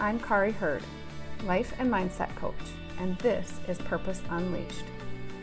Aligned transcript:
I'm 0.00 0.20
Kari 0.20 0.52
Hurd, 0.52 0.84
life 1.44 1.74
and 1.80 1.90
mindset 1.90 2.32
coach, 2.36 2.54
and 3.00 3.18
this 3.18 3.58
is 3.66 3.78
Purpose 3.78 4.22
Unleashed, 4.30 4.84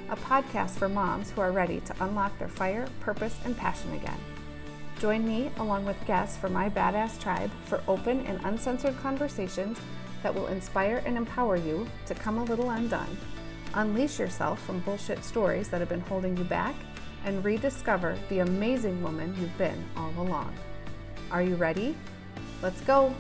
a 0.09 0.15
podcast 0.15 0.77
for 0.77 0.87
moms 0.87 1.29
who 1.29 1.41
are 1.41 1.51
ready 1.51 1.81
to 1.81 1.95
unlock 1.99 2.39
their 2.39 2.47
fire, 2.47 2.87
purpose, 3.01 3.37
and 3.43 3.57
passion 3.57 3.91
again. 3.91 4.17
Join 4.97 5.27
me, 5.27 5.51
along 5.57 5.83
with 5.83 5.97
guests 6.07 6.37
from 6.37 6.53
my 6.53 6.69
badass 6.69 7.19
tribe, 7.19 7.51
for 7.65 7.83
open 7.89 8.25
and 8.27 8.39
uncensored 8.45 8.97
conversations 8.99 9.77
that 10.23 10.33
will 10.33 10.47
inspire 10.47 11.03
and 11.05 11.17
empower 11.17 11.57
you 11.57 11.85
to 12.05 12.15
come 12.15 12.37
a 12.37 12.45
little 12.45 12.69
undone, 12.69 13.17
unleash 13.73 14.19
yourself 14.19 14.65
from 14.65 14.79
bullshit 14.79 15.21
stories 15.25 15.67
that 15.67 15.81
have 15.81 15.89
been 15.89 15.99
holding 15.99 16.37
you 16.37 16.45
back, 16.45 16.75
and 17.25 17.43
rediscover 17.43 18.17
the 18.29 18.39
amazing 18.39 19.03
woman 19.03 19.35
you've 19.37 19.57
been 19.57 19.83
all 19.97 20.13
along. 20.17 20.55
Are 21.29 21.41
you 21.41 21.55
ready? 21.55 21.93
Let's 22.61 22.79
go! 22.79 23.13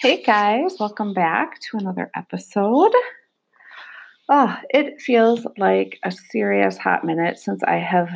Hey 0.00 0.22
guys, 0.22 0.76
welcome 0.78 1.12
back 1.12 1.58
to 1.58 1.76
another 1.76 2.08
episode. 2.14 2.92
Oh, 4.28 4.56
it 4.70 5.00
feels 5.00 5.44
like 5.56 5.98
a 6.04 6.12
serious 6.12 6.78
hot 6.78 7.02
minute 7.02 7.40
since 7.40 7.64
I 7.64 7.78
have 7.78 8.08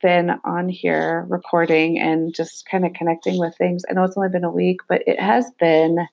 been 0.00 0.30
on 0.46 0.70
here 0.70 1.26
recording 1.28 1.98
and 1.98 2.34
just 2.34 2.66
kind 2.70 2.86
of 2.86 2.94
connecting 2.94 3.38
with 3.38 3.54
things. 3.58 3.82
I 3.86 3.92
know 3.92 4.04
it's 4.04 4.16
only 4.16 4.30
been 4.30 4.44
a 4.44 4.50
week, 4.50 4.78
but 4.88 5.02
it 5.06 5.20
has 5.20 5.50
been 5.60 6.06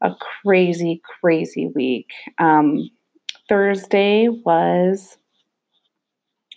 a 0.00 0.14
crazy, 0.42 1.02
crazy 1.20 1.70
week. 1.74 2.08
Um, 2.38 2.88
Thursday 3.50 4.28
was 4.30 5.18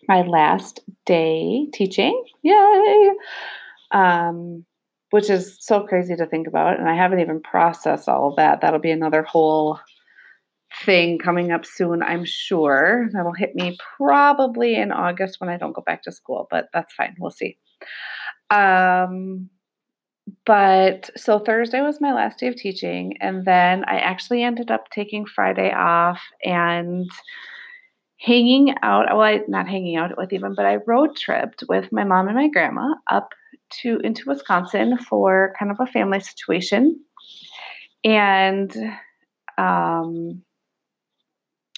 my 0.07 0.21
last 0.21 0.79
day 1.05 1.68
teaching. 1.73 2.23
Yay! 2.43 3.12
Um, 3.91 4.63
which 5.12 5.30
is 5.30 5.58
so 5.59 5.81
crazy 5.81 6.16
to 6.16 6.26
think 6.26 6.48
about. 6.48 6.79
And 6.79 6.90
I 6.90 6.96
haven't 6.96 7.20
even 7.20 7.41
processed 7.41 8.07
all 8.07 8.29
of 8.29 8.35
that. 8.35 8.62
That'll 8.62 8.79
be 8.79 8.91
another 8.91 9.24
whole 9.24 9.79
thing 10.85 11.18
coming 11.18 11.52
up 11.52 11.65
soon, 11.65 12.04
I'm 12.04 12.26
sure. 12.26 13.10
That'll 13.13 13.34
hit 13.34 13.55
me 13.55 13.77
probably 13.98 14.76
in 14.76 14.91
August 14.91 15.40
when 15.40 15.49
I 15.49 15.57
don't 15.57 15.74
go 15.74 15.82
back 15.82 16.04
to 16.04 16.12
school, 16.12 16.48
but 16.52 16.70
that's 16.74 16.93
fine. 16.93 17.15
We'll 17.20 17.32
see. 17.32 17.57
Um, 18.52 19.49
but 20.46 21.10
so 21.18 21.40
Thursday 21.40 21.82
was 21.82 22.02
my 22.02 22.13
last 22.13 22.40
day 22.40 22.48
of 22.48 22.55
teaching, 22.55 23.18
and 23.20 23.46
then 23.46 23.84
I 23.85 23.98
actually 23.98 24.43
ended 24.43 24.70
up 24.70 24.90
taking 24.90 25.26
Friday 25.26 25.71
off 25.74 26.21
and 26.43 27.10
hanging 28.18 28.76
out. 28.84 29.07
Well, 29.10 29.21
I 29.21 29.41
not 29.48 29.68
hanging 29.68 29.96
out 29.96 30.15
with 30.18 30.34
even, 30.34 30.54
but 30.54 30.65
I 30.65 30.77
road 30.85 31.15
tripped 31.15 31.63
with 31.68 31.91
my 31.91 32.04
mom 32.04 32.27
and 32.27 32.37
my 32.37 32.49
grandma 32.49 32.93
up 33.10 33.34
to 33.81 33.99
into 34.03 34.23
Wisconsin 34.27 34.98
for 34.98 35.53
kind 35.57 35.71
of 35.71 35.79
a 35.79 35.87
family 35.87 36.20
situation, 36.20 36.99
and 38.03 38.75
um, 39.57 40.41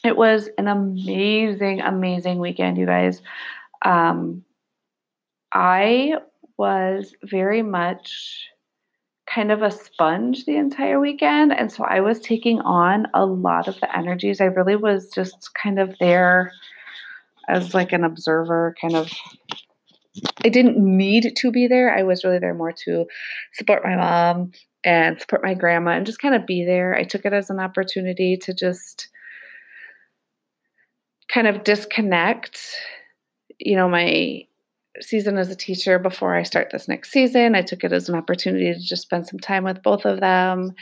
it 0.03 0.15
was 0.15 0.49
an 0.57 0.67
amazing, 0.67 1.81
amazing 1.81 2.39
weekend, 2.39 2.77
you 2.77 2.85
guys. 2.85 3.21
Um, 3.83 4.43
I 5.53 6.15
was 6.57 7.13
very 7.23 7.61
much 7.61 8.47
kind 9.27 9.51
of 9.51 9.61
a 9.61 9.71
sponge 9.71 10.45
the 10.45 10.57
entire 10.57 10.99
weekend. 10.99 11.53
And 11.53 11.71
so 11.71 11.83
I 11.83 12.01
was 12.01 12.19
taking 12.19 12.59
on 12.61 13.07
a 13.13 13.25
lot 13.25 13.67
of 13.67 13.79
the 13.79 13.95
energies. 13.95 14.41
I 14.41 14.45
really 14.45 14.75
was 14.75 15.09
just 15.09 15.51
kind 15.53 15.79
of 15.79 15.95
there 15.99 16.51
as 17.47 17.73
like 17.73 17.93
an 17.93 18.03
observer, 18.03 18.75
kind 18.79 18.95
of 18.95 19.11
I 20.43 20.49
didn't 20.49 20.77
need 20.77 21.35
to 21.37 21.51
be 21.51 21.67
there. 21.67 21.95
I 21.95 22.03
was 22.03 22.23
really 22.23 22.39
there 22.39 22.53
more 22.53 22.73
to 22.85 23.05
support 23.53 23.83
my 23.83 23.95
mom 23.95 24.51
and 24.83 25.19
support 25.19 25.43
my 25.43 25.53
grandma 25.53 25.91
and 25.91 26.05
just 26.05 26.19
kind 26.19 26.35
of 26.35 26.45
be 26.45 26.65
there. 26.65 26.95
I 26.95 27.03
took 27.03 27.25
it 27.25 27.33
as 27.33 27.49
an 27.49 27.59
opportunity 27.59 28.37
to 28.37 28.53
just 28.53 29.07
kind 31.29 31.47
of 31.47 31.63
disconnect, 31.63 32.59
you 33.59 33.75
know, 33.75 33.87
my 33.87 34.41
season 34.99 35.37
as 35.37 35.49
a 35.49 35.55
teacher 35.55 35.97
before 35.97 36.35
I 36.35 36.43
start 36.43 36.67
this 36.71 36.89
next 36.89 37.11
season. 37.11 37.55
I 37.55 37.61
took 37.61 37.85
it 37.85 37.93
as 37.93 38.09
an 38.09 38.15
opportunity 38.15 38.73
to 38.73 38.79
just 38.79 39.03
spend 39.03 39.27
some 39.27 39.39
time 39.39 39.63
with 39.63 39.81
both 39.81 40.03
of 40.03 40.19
them. 40.19 40.73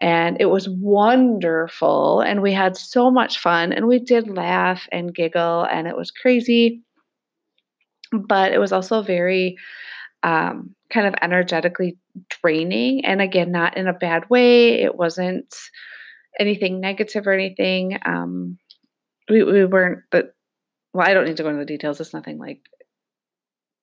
And 0.00 0.36
it 0.40 0.46
was 0.46 0.68
wonderful. 0.68 2.20
And 2.20 2.40
we 2.40 2.52
had 2.52 2.76
so 2.76 3.10
much 3.10 3.38
fun. 3.38 3.72
And 3.72 3.88
we 3.88 3.98
did 3.98 4.30
laugh 4.30 4.86
and 4.92 5.12
giggle, 5.12 5.64
and 5.64 5.88
it 5.88 5.96
was 5.96 6.12
crazy 6.12 6.84
but 8.12 8.52
it 8.52 8.58
was 8.58 8.72
also 8.72 9.02
very 9.02 9.56
um, 10.22 10.74
kind 10.90 11.06
of 11.06 11.14
energetically 11.22 11.98
draining. 12.42 13.04
And 13.04 13.20
again, 13.20 13.52
not 13.52 13.76
in 13.76 13.86
a 13.86 13.92
bad 13.92 14.28
way. 14.28 14.82
It 14.82 14.96
wasn't 14.96 15.54
anything 16.38 16.80
negative 16.80 17.26
or 17.26 17.32
anything. 17.32 17.98
Um, 18.04 18.58
we, 19.28 19.42
we 19.42 19.64
weren't, 19.64 20.00
but 20.10 20.34
well, 20.92 21.06
I 21.06 21.14
don't 21.14 21.26
need 21.26 21.36
to 21.36 21.42
go 21.42 21.48
into 21.48 21.60
the 21.60 21.66
details. 21.66 22.00
It's 22.00 22.14
nothing 22.14 22.38
like 22.38 22.60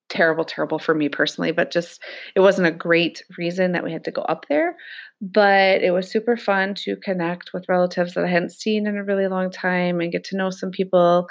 terrible, 0.10 0.46
terrible 0.46 0.80
for 0.80 0.94
me 0.94 1.10
personally, 1.10 1.52
but 1.52 1.72
just 1.72 2.02
it 2.36 2.40
wasn't 2.40 2.68
a 2.68 2.72
great 2.72 3.24
reason 3.38 3.72
that 3.72 3.84
we 3.84 3.92
had 3.92 4.04
to 4.06 4.12
go 4.12 4.22
up 4.24 4.46
there. 4.48 4.76
But 5.22 5.82
it 5.82 5.92
was 5.92 6.12
super 6.12 6.38
fun 6.38 6.76
to 6.76 6.96
connect 6.98 7.52
with 7.54 7.70
relatives 7.70 8.14
that 8.14 8.26
I 8.26 8.30
hadn't 8.30 8.52
seen 8.52 8.86
in 8.86 8.98
a 8.98 9.04
really 9.04 9.28
long 9.28 9.50
time 9.50 10.00
and 10.00 10.12
get 10.12 10.24
to 10.26 10.38
know 10.38 10.50
some 10.50 10.72
people 10.72 11.28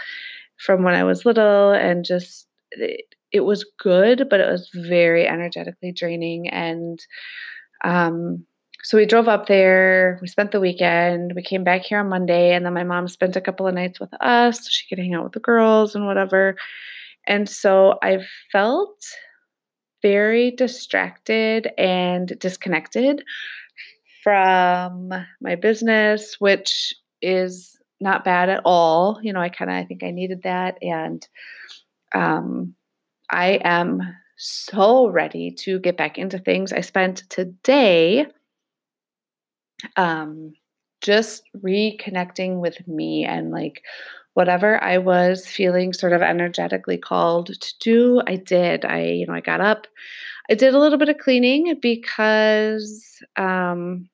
from 0.59 0.83
when 0.83 0.95
I 0.95 1.05
was 1.05 1.25
little 1.25 1.73
and 1.73 2.05
just 2.05 2.47
it, 2.79 3.41
was 3.41 3.65
good, 3.79 4.29
but 4.29 4.41
it 4.41 4.51
was 4.51 4.71
very 4.75 5.27
energetically 5.27 5.93
draining. 5.93 6.49
And 6.49 6.99
um, 7.85 8.45
so 8.83 8.97
we 8.97 9.07
drove 9.07 9.29
up 9.29 9.47
there. 9.47 10.19
We 10.21 10.29
spent 10.29 10.51
the 10.51 10.61
weekend. 10.61 11.33
We 11.35 11.43
came 11.43 11.65
back 11.65 11.83
here 11.83 11.99
on 11.99 12.09
Monday, 12.09 12.53
and 12.53 12.67
then 12.67 12.75
my 12.75 12.85
mom 12.85 13.09
spent 13.09 13.37
a 13.37 13.41
couple 13.41 13.67
of 13.67 13.75
nights 13.75 14.01
with 14.01 14.13
us 14.21 14.65
so 14.65 14.69
she 14.71 14.89
could 14.89 14.99
hang 14.99 15.15
out 15.15 15.25
with 15.25 15.33
the 15.33 15.41
girls 15.41 15.95
and 15.95 16.07
whatever. 16.07 16.57
And 17.27 17.49
so 17.49 17.99
I 18.03 18.19
felt 18.51 19.05
very 20.03 20.51
distracted 20.51 21.71
and 21.79 22.37
disconnected 22.41 23.23
from 24.23 25.13
my 25.41 25.55
business, 25.55 26.37
which 26.39 26.93
is 27.21 27.79
not 28.01 28.25
bad 28.25 28.49
at 28.49 28.63
all. 28.65 29.21
You 29.23 29.33
know, 29.33 29.41
I 29.41 29.49
kind 29.49 29.71
of 29.71 29.77
I 29.77 29.85
think 29.85 30.03
I 30.03 30.11
needed 30.11 30.43
that 30.43 30.77
and 30.83 31.27
um, 32.15 32.75
I 33.31 33.61
am 33.65 34.03
so 34.37 35.09
ready 35.09 35.51
to 35.51 35.79
get 35.79 35.97
back 35.97 36.19
into 36.19 36.39
things. 36.39 36.73
I 36.73 36.81
spent 36.81 37.23
today 37.29 38.27
um, 39.97 40.55
just 41.01 41.43
reconnecting 41.57 42.61
with 42.61 42.87
me 42.87 43.25
and 43.25 43.51
like 43.51 43.83
whatever 44.35 44.83
I 44.83 44.99
was 44.99 45.47
feeling 45.47 45.93
sort 45.93 46.13
of 46.13 46.23
energetically 46.23 46.97
called 46.97 47.49
to 47.49 47.75
do, 47.81 48.23
I 48.27 48.37
did. 48.37 48.85
I, 48.85 49.05
you 49.05 49.27
know, 49.27 49.35
I 49.35 49.41
got 49.41 49.61
up, 49.61 49.87
I 50.51 50.55
did 50.55 50.75
a 50.75 50.79
little 50.79 50.99
bit 50.99 51.09
of 51.09 51.19
cleaning 51.19 51.79
because 51.81 53.23
um, 53.37 54.09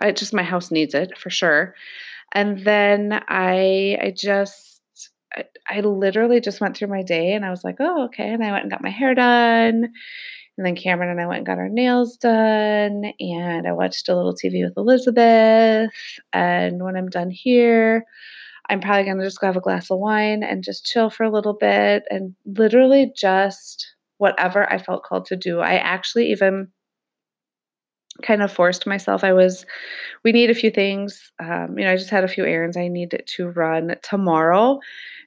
I 0.00 0.12
just 0.12 0.34
my 0.34 0.42
house 0.42 0.70
needs 0.70 0.94
it 0.94 1.16
for 1.16 1.30
sure. 1.30 1.74
And 2.32 2.64
then 2.64 3.22
I 3.28 3.98
I 4.02 4.12
just 4.14 4.77
I, 5.34 5.44
I 5.68 5.80
literally 5.80 6.40
just 6.40 6.60
went 6.60 6.76
through 6.76 6.88
my 6.88 7.02
day 7.02 7.32
and 7.32 7.44
I 7.44 7.50
was 7.50 7.64
like, 7.64 7.76
oh, 7.80 8.06
okay. 8.06 8.32
And 8.32 8.42
I 8.42 8.50
went 8.50 8.62
and 8.62 8.70
got 8.70 8.82
my 8.82 8.90
hair 8.90 9.14
done. 9.14 9.92
And 10.56 10.66
then 10.66 10.74
Cameron 10.74 11.10
and 11.10 11.20
I 11.20 11.26
went 11.26 11.38
and 11.38 11.46
got 11.46 11.58
our 11.58 11.68
nails 11.68 12.16
done. 12.16 13.12
And 13.20 13.66
I 13.66 13.72
watched 13.72 14.08
a 14.08 14.16
little 14.16 14.34
TV 14.34 14.64
with 14.64 14.76
Elizabeth. 14.76 15.90
And 16.32 16.82
when 16.82 16.96
I'm 16.96 17.08
done 17.08 17.30
here, 17.30 18.04
I'm 18.68 18.80
probably 18.80 19.04
going 19.04 19.18
to 19.18 19.24
just 19.24 19.40
go 19.40 19.46
have 19.46 19.56
a 19.56 19.60
glass 19.60 19.90
of 19.90 19.98
wine 19.98 20.42
and 20.42 20.64
just 20.64 20.84
chill 20.84 21.10
for 21.10 21.24
a 21.24 21.30
little 21.30 21.54
bit 21.54 22.02
and 22.10 22.34
literally 22.44 23.12
just 23.16 23.94
whatever 24.18 24.70
I 24.70 24.78
felt 24.78 25.04
called 25.04 25.26
to 25.26 25.36
do. 25.36 25.60
I 25.60 25.74
actually 25.74 26.30
even 26.32 26.68
kind 28.22 28.42
of 28.42 28.52
forced 28.52 28.86
myself. 28.86 29.22
I 29.24 29.32
was, 29.32 29.64
we 30.24 30.32
need 30.32 30.50
a 30.50 30.54
few 30.54 30.70
things. 30.70 31.30
Um, 31.38 31.78
you 31.78 31.84
know, 31.84 31.92
I 31.92 31.96
just 31.96 32.10
had 32.10 32.24
a 32.24 32.28
few 32.28 32.44
errands 32.44 32.76
I 32.76 32.88
needed 32.88 33.22
to 33.36 33.48
run 33.48 33.94
tomorrow. 34.02 34.80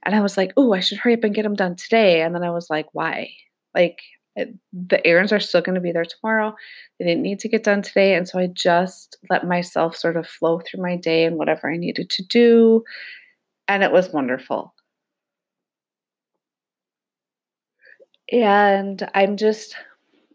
And 0.03 0.15
I 0.15 0.21
was 0.21 0.37
like, 0.37 0.51
oh, 0.57 0.73
I 0.73 0.79
should 0.79 0.97
hurry 0.97 1.13
up 1.13 1.23
and 1.23 1.33
get 1.35 1.43
them 1.43 1.55
done 1.55 1.75
today. 1.75 2.21
And 2.21 2.33
then 2.35 2.43
I 2.43 2.49
was 2.51 2.69
like, 2.69 2.87
why? 2.93 3.29
Like, 3.73 3.99
it, 4.35 4.55
the 4.73 5.05
errands 5.05 5.31
are 5.31 5.39
still 5.39 5.61
going 5.61 5.75
to 5.75 5.81
be 5.81 5.91
there 5.91 6.05
tomorrow. 6.05 6.53
They 6.99 7.05
didn't 7.05 7.23
need 7.23 7.39
to 7.39 7.49
get 7.49 7.63
done 7.63 7.81
today. 7.81 8.15
And 8.15 8.27
so 8.27 8.39
I 8.39 8.47
just 8.47 9.17
let 9.29 9.45
myself 9.45 9.95
sort 9.95 10.17
of 10.17 10.27
flow 10.27 10.59
through 10.59 10.81
my 10.81 10.95
day 10.95 11.25
and 11.25 11.37
whatever 11.37 11.71
I 11.71 11.77
needed 11.77 12.09
to 12.09 12.23
do. 12.23 12.83
And 13.67 13.83
it 13.83 13.91
was 13.91 14.11
wonderful. 14.11 14.73
And 18.31 19.07
I'm 19.13 19.35
just, 19.37 19.75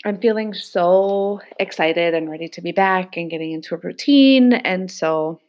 I'm 0.06 0.20
feeling 0.20 0.55
so 0.55 1.41
excited 1.58 2.14
and 2.14 2.31
ready 2.31 2.49
to 2.50 2.62
be 2.62 2.70
back 2.70 3.17
and 3.17 3.29
getting 3.29 3.50
into 3.50 3.75
a 3.75 3.79
routine. 3.79 4.53
And 4.53 4.88
so, 4.88 5.41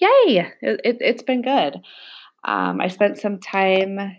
yay, 0.00 0.50
it, 0.62 0.80
it, 0.82 1.02
has 1.02 1.22
been 1.22 1.42
good. 1.42 1.76
Um, 2.44 2.80
I 2.80 2.88
spent 2.88 3.18
some 3.18 3.38
time 3.38 4.16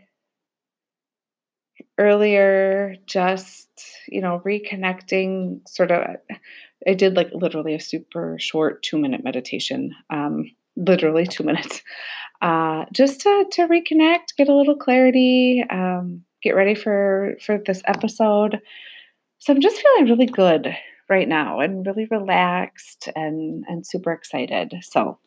earlier 1.97 2.95
just, 3.07 3.69
you 4.07 4.21
know, 4.21 4.39
reconnecting 4.45 5.67
sort 5.67 5.89
of 5.89 6.17
I 6.87 6.93
did 6.93 7.15
like 7.15 7.29
literally 7.33 7.73
a 7.73 7.79
super 7.79 8.37
short 8.39 8.83
2-minute 8.83 9.23
meditation. 9.23 9.95
Um 10.09 10.51
literally 10.75 11.25
2 11.25 11.43
minutes. 11.43 11.81
Uh 12.41 12.85
just 12.91 13.21
to 13.21 13.45
to 13.53 13.67
reconnect, 13.67 14.35
get 14.37 14.49
a 14.49 14.55
little 14.55 14.75
clarity, 14.75 15.63
um 15.69 16.23
get 16.41 16.55
ready 16.55 16.75
for 16.75 17.35
for 17.43 17.59
this 17.65 17.81
episode. 17.85 18.61
So 19.41 19.51
I'm 19.51 19.59
just 19.59 19.81
feeling 19.81 20.05
really 20.05 20.27
good 20.27 20.77
right 21.09 21.27
now 21.27 21.59
and 21.61 21.83
really 21.85 22.07
relaxed 22.11 23.09
and 23.15 23.65
and 23.67 23.85
super 23.85 24.11
excited. 24.11 24.71
So 24.83 25.17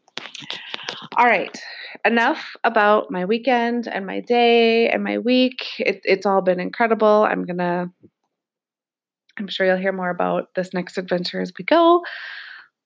all 1.17 1.27
right, 1.27 1.61
enough 2.05 2.55
about 2.63 3.11
my 3.11 3.25
weekend 3.25 3.89
and 3.89 4.07
my 4.07 4.21
day 4.21 4.89
and 4.89 5.03
my 5.03 5.19
week. 5.19 5.67
It, 5.81 6.01
it's 6.05 6.27
all 6.27 6.43
been 6.43 6.61
incredible. 6.61 7.27
I'm 7.29 7.45
gonna 7.45 7.91
I'm 9.37 9.49
sure 9.49 9.67
you'll 9.67 9.79
hear 9.79 9.93
more 9.93 10.11
about 10.11 10.55
this 10.55 10.73
next 10.73 10.97
adventure 10.97 11.41
as 11.41 11.53
we 11.59 11.65
go. 11.65 12.05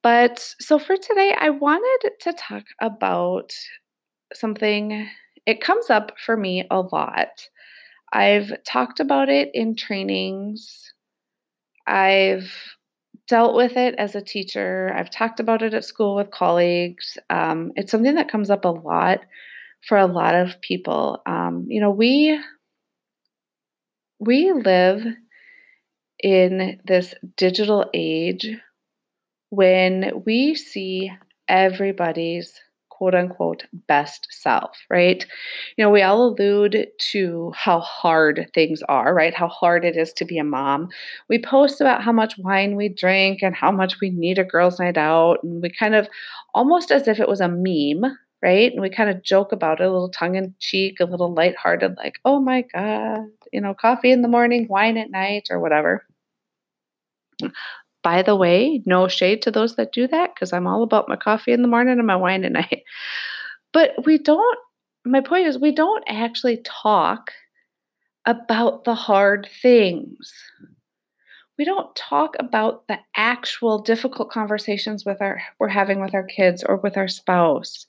But 0.03 0.39
so 0.61 0.79
for 0.79 0.97
today, 0.97 1.37
I 1.39 1.51
wanted 1.51 2.11
to 2.21 2.33
talk 2.33 2.65
about 2.81 3.53
something. 4.33 5.07
It 5.45 5.61
comes 5.61 5.91
up 5.91 6.13
for 6.25 6.39
me 6.39 6.67
a 6.71 6.81
lot. 6.81 7.49
I've 8.15 8.51
talked 8.65 8.99
about 8.99 9.29
it 9.29 9.51
in 9.53 9.77
trainings. 9.77 10.95
I've 11.88 12.52
dealt 13.29 13.56
with 13.56 13.76
it 13.76 13.94
as 13.96 14.14
a 14.14 14.23
teacher. 14.23 14.93
I've 14.94 15.11
talked 15.11 15.40
about 15.40 15.62
it 15.62 15.75
at 15.75 15.85
school 15.85 16.17
with 16.17 16.31
colleagues. 16.31 17.19
Um, 17.31 17.73
it's 17.76 17.90
something 17.90 18.17
that 18.17 18.31
comes 18.31 18.50
up 18.50 18.64
a 18.64 18.69
lot 18.69 19.20
for 19.88 19.99
a 19.99 20.06
lot 20.06 20.35
of 20.35 20.61
people. 20.61 21.23
Um, 21.26 21.67
you 21.69 21.81
know, 21.81 21.90
we 21.90 22.38
we 24.20 24.52
live 24.52 25.05
in 26.23 26.81
this 26.85 27.14
digital 27.37 27.88
age 27.94 28.46
when 29.50 30.23
we 30.26 30.55
see 30.55 31.11
everybody's 31.49 32.61
quote 32.99 33.15
unquote 33.15 33.65
best 33.87 34.27
self, 34.31 34.77
right? 34.91 35.25
You 35.77 35.85
know, 35.85 35.91
we 35.91 36.03
all 36.03 36.31
allude 36.31 36.89
to 37.12 37.53
how 37.55 37.79
hard 37.79 38.50
things 38.55 38.83
are, 38.89 39.15
right? 39.15 39.33
How 39.33 39.47
hard 39.47 39.85
it 39.85 39.97
is 39.97 40.12
to 40.15 40.25
be 40.25 40.37
a 40.37 40.45
mom. 40.45 40.89
We 41.29 41.41
post 41.41 41.81
about 41.81 42.03
how 42.03 42.11
much 42.11 42.35
wine 42.39 42.75
we 42.75 42.89
drink 42.89 43.39
and 43.41 43.55
how 43.55 43.71
much 43.71 44.00
we 44.00 44.11
need 44.11 44.39
a 44.39 44.45
girls' 44.45 44.81
night 44.81 44.99
out. 44.99 45.39
And 45.45 45.62
we 45.62 45.71
kind 45.71 45.95
of 45.95 46.09
almost 46.55 46.91
as 46.91 47.06
if 47.06 47.21
it 47.21 47.29
was 47.29 47.41
a 47.41 47.49
meme, 47.49 48.17
right? 48.43 48.73
And 48.73 48.83
we 48.83 48.91
kind 48.91 49.11
of 49.11 49.23
joke 49.23 49.53
about 49.53 49.81
it 49.81 49.85
a 49.85 49.93
little 49.93 50.11
tongue 50.11 50.35
in 50.35 50.55
cheek, 50.59 50.99
a 50.99 51.05
little 51.05 51.33
lighthearted, 51.33 51.97
like, 51.97 52.19
oh 52.25 52.41
my 52.41 52.62
God, 52.75 53.27
you 53.53 53.61
know, 53.61 53.75
coffee 53.75 54.11
in 54.11 54.23
the 54.23 54.29
morning, 54.29 54.67
wine 54.69 54.97
at 54.97 55.11
night, 55.11 55.49
or 55.51 55.61
whatever. 55.61 56.05
By 58.03 58.23
the 58.23 58.37
way, 58.37 58.83
no 58.87 59.09
shade 59.09 59.43
to 59.43 59.50
those 59.50 59.77
that 59.77 59.93
do 59.93 60.06
that 60.09 60.35
because 60.35 60.53
I'm 60.53 60.67
all 60.67 60.83
about 60.83 61.09
my 61.09 61.17
coffee 61.17 61.53
in 61.53 61.62
the 61.62 61.69
morning 61.69 61.99
and 61.99 62.06
my 62.06 62.17
wine 62.17 62.45
at 62.45 62.53
night. 62.61 62.83
But 63.73 64.06
we 64.06 64.19
don't, 64.19 64.59
my 65.05 65.21
point 65.21 65.47
is, 65.47 65.59
we 65.59 65.73
don't 65.73 66.05
actually 66.06 66.62
talk 66.65 67.31
about 68.27 68.85
the 68.85 68.95
hard 68.95 69.49
things. 69.62 70.33
We 71.59 71.65
don't 71.65 71.95
talk 71.97 72.37
about 72.39 72.87
the 72.87 72.99
actual 73.17 73.81
difficult 73.81 74.31
conversations 74.31 75.05
with 75.05 75.21
our 75.21 75.43
we're 75.59 75.69
having 75.69 76.01
with 76.01 76.15
our 76.15 76.23
kids 76.23 76.62
or 76.62 76.77
with 76.77 76.97
our 76.97 77.09
spouse. 77.09 77.87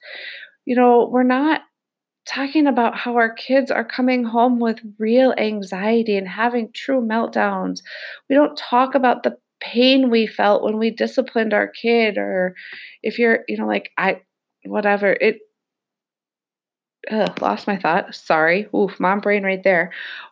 You 0.66 0.76
know, 0.76 1.08
we're 1.12 1.24
not 1.24 1.62
talking 2.26 2.68
about 2.68 2.96
how 2.96 3.16
our 3.16 3.34
kids 3.34 3.72
are 3.72 3.84
coming 3.84 4.24
home 4.24 4.60
with 4.60 4.80
real 4.98 5.34
anxiety 5.38 6.16
and 6.16 6.28
having 6.28 6.72
true 6.74 7.02
meltdowns. 7.02 7.82
We 8.30 8.36
don't 8.36 8.58
talk 8.58 8.96
about 8.96 9.24
the 9.24 9.38
pain 9.62 10.10
we 10.10 10.26
felt 10.28 10.64
when 10.64 10.78
we 10.78 10.90
disciplined 10.90 11.54
our 11.54 11.68
kid 11.68 12.18
or 12.18 12.56
if 13.04 13.20
you're 13.20 13.40
you 13.48 13.58
know 13.58 13.68
like 13.68 13.92
i 13.98 14.22
whatever 14.66 15.14
it 15.22 15.40
ugh, 17.12 17.42
lost 17.42 17.68
my 17.68 17.78
thought 17.78 18.14
sorry 18.14 18.68
oof 18.76 19.00
mom 19.00 19.20
brain 19.20 19.44
right 19.44 19.64
there. 19.64 19.92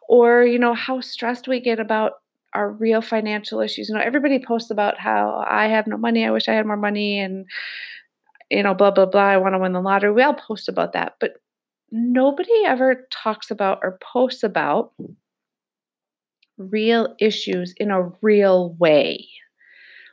Or 0.09 0.43
you 0.43 0.59
know 0.59 0.73
how 0.73 1.01
stressed 1.01 1.47
we 1.47 1.59
get 1.59 1.79
about 1.79 2.13
our 2.53 2.71
real 2.71 3.01
financial 3.01 3.59
issues. 3.61 3.89
You 3.89 3.95
know 3.95 4.01
everybody 4.01 4.39
posts 4.45 4.71
about 4.71 4.99
how 4.99 5.45
i 5.49 5.67
have 5.67 5.87
no 5.87 5.97
money 5.97 6.25
i 6.25 6.31
wish 6.31 6.47
i 6.47 6.53
had 6.53 6.65
more 6.65 6.77
money 6.77 7.19
and 7.19 7.45
you 8.49 8.63
know 8.63 8.73
blah 8.73 8.91
blah 8.91 9.05
blah 9.05 9.21
i 9.21 9.37
want 9.37 9.53
to 9.55 9.59
win 9.59 9.73
the 9.73 9.81
lottery. 9.81 10.11
We 10.11 10.23
all 10.23 10.33
post 10.33 10.69
about 10.69 10.93
that 10.93 11.13
but 11.19 11.33
nobody 11.91 12.63
ever 12.65 13.07
talks 13.11 13.51
about 13.51 13.79
or 13.83 13.99
posts 14.01 14.43
about 14.43 14.93
real 16.57 17.15
issues 17.19 17.73
in 17.77 17.91
a 17.91 18.09
real 18.21 18.73
way. 18.79 19.27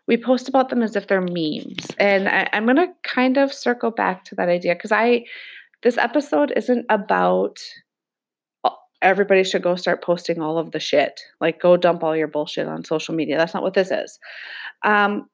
We 0.07 0.17
post 0.17 0.49
about 0.49 0.69
them 0.69 0.83
as 0.83 0.97
if 0.97 1.07
they're 1.07 1.21
memes. 1.21 1.87
And 1.99 2.29
I, 2.29 2.49
am 2.53 2.67
going 2.67 2.77
to 2.77 2.89
kind 3.03 3.39
of 3.39 3.53
circle 3.53 3.91
back 3.91 4.25
to 4.25 4.35
that 4.35 4.49
idea 4.49 4.75
because 4.75 4.93
I, 4.93 5.25
this 5.83 5.97
episode 5.97 6.53
isn't 6.57 6.85
about 6.91 7.59
everybody 9.05 9.45
should 9.45 9.63
go 9.63 9.77
start 9.77 10.03
posting 10.03 10.41
all 10.41 10.59
of 10.59 10.73
the 10.73 10.81
shit. 10.81 11.21
Like, 11.41 11.61
go 11.61 11.77
dump 11.77 12.03
all 12.03 12.17
your 12.17 12.27
bullshit 12.27 12.67
on 12.67 12.85
social 12.85 13.15
media. 13.15 13.37
That's 13.37 13.55
not 13.55 13.63
what 13.63 13.75
this 13.75 13.91
is. 13.91 14.19
Um, 14.83 15.29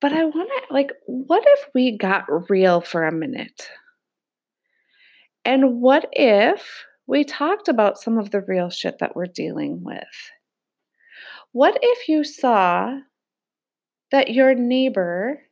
but 0.00 0.12
I 0.12 0.24
want 0.24 0.48
to, 0.48 0.74
like, 0.74 0.92
what 1.06 1.44
if 1.46 1.68
we 1.74 1.96
got 1.96 2.50
real 2.50 2.80
for 2.80 3.06
a 3.06 3.12
minute? 3.12 3.68
And 5.44 5.80
what 5.80 6.08
if 6.12 6.84
we 7.06 7.24
talked 7.24 7.68
about 7.68 7.98
some 7.98 8.18
of 8.18 8.30
the 8.30 8.40
real 8.40 8.70
shit 8.70 8.98
that 8.98 9.14
we're 9.14 9.26
dealing 9.26 9.84
with. 9.84 10.30
What 11.52 11.78
if 11.80 12.08
you 12.08 12.24
saw 12.24 12.98
that 14.10 14.32
your 14.32 14.54
neighbor 14.54 15.42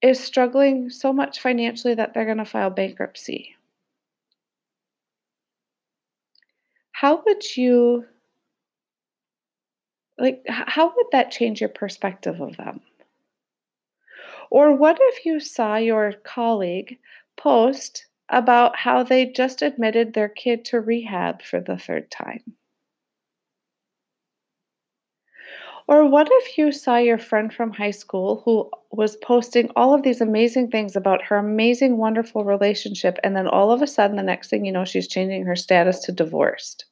is 0.00 0.18
struggling 0.18 0.90
so 0.90 1.12
much 1.12 1.40
financially 1.40 1.94
that 1.94 2.12
they're 2.12 2.24
going 2.24 2.38
to 2.38 2.44
file 2.44 2.70
bankruptcy? 2.70 3.54
How 6.92 7.22
would 7.24 7.56
you 7.56 8.04
like 10.18 10.42
how 10.46 10.92
would 10.94 11.06
that 11.12 11.30
change 11.30 11.60
your 11.60 11.70
perspective 11.70 12.40
of 12.40 12.56
them? 12.56 12.80
Or 14.50 14.74
what 14.74 14.98
if 15.00 15.24
you 15.24 15.40
saw 15.40 15.76
your 15.76 16.12
colleague 16.24 16.98
post 17.36 18.06
about 18.32 18.76
how 18.76 19.02
they 19.02 19.26
just 19.26 19.62
admitted 19.62 20.14
their 20.14 20.28
kid 20.28 20.64
to 20.66 20.80
rehab 20.80 21.42
for 21.42 21.60
the 21.60 21.78
third 21.78 22.10
time? 22.10 22.42
Or 25.88 26.08
what 26.08 26.28
if 26.30 26.56
you 26.56 26.72
saw 26.72 26.96
your 26.96 27.18
friend 27.18 27.52
from 27.52 27.72
high 27.72 27.90
school 27.90 28.42
who 28.44 28.70
was 28.92 29.16
posting 29.16 29.70
all 29.76 29.92
of 29.94 30.02
these 30.02 30.20
amazing 30.20 30.70
things 30.70 30.96
about 30.96 31.22
her 31.22 31.36
amazing, 31.36 31.98
wonderful 31.98 32.44
relationship, 32.44 33.18
and 33.24 33.36
then 33.36 33.48
all 33.48 33.72
of 33.72 33.82
a 33.82 33.86
sudden, 33.86 34.16
the 34.16 34.22
next 34.22 34.48
thing 34.48 34.64
you 34.64 34.72
know, 34.72 34.84
she's 34.84 35.08
changing 35.08 35.44
her 35.44 35.56
status 35.56 35.98
to 36.00 36.12
divorced? 36.12 36.86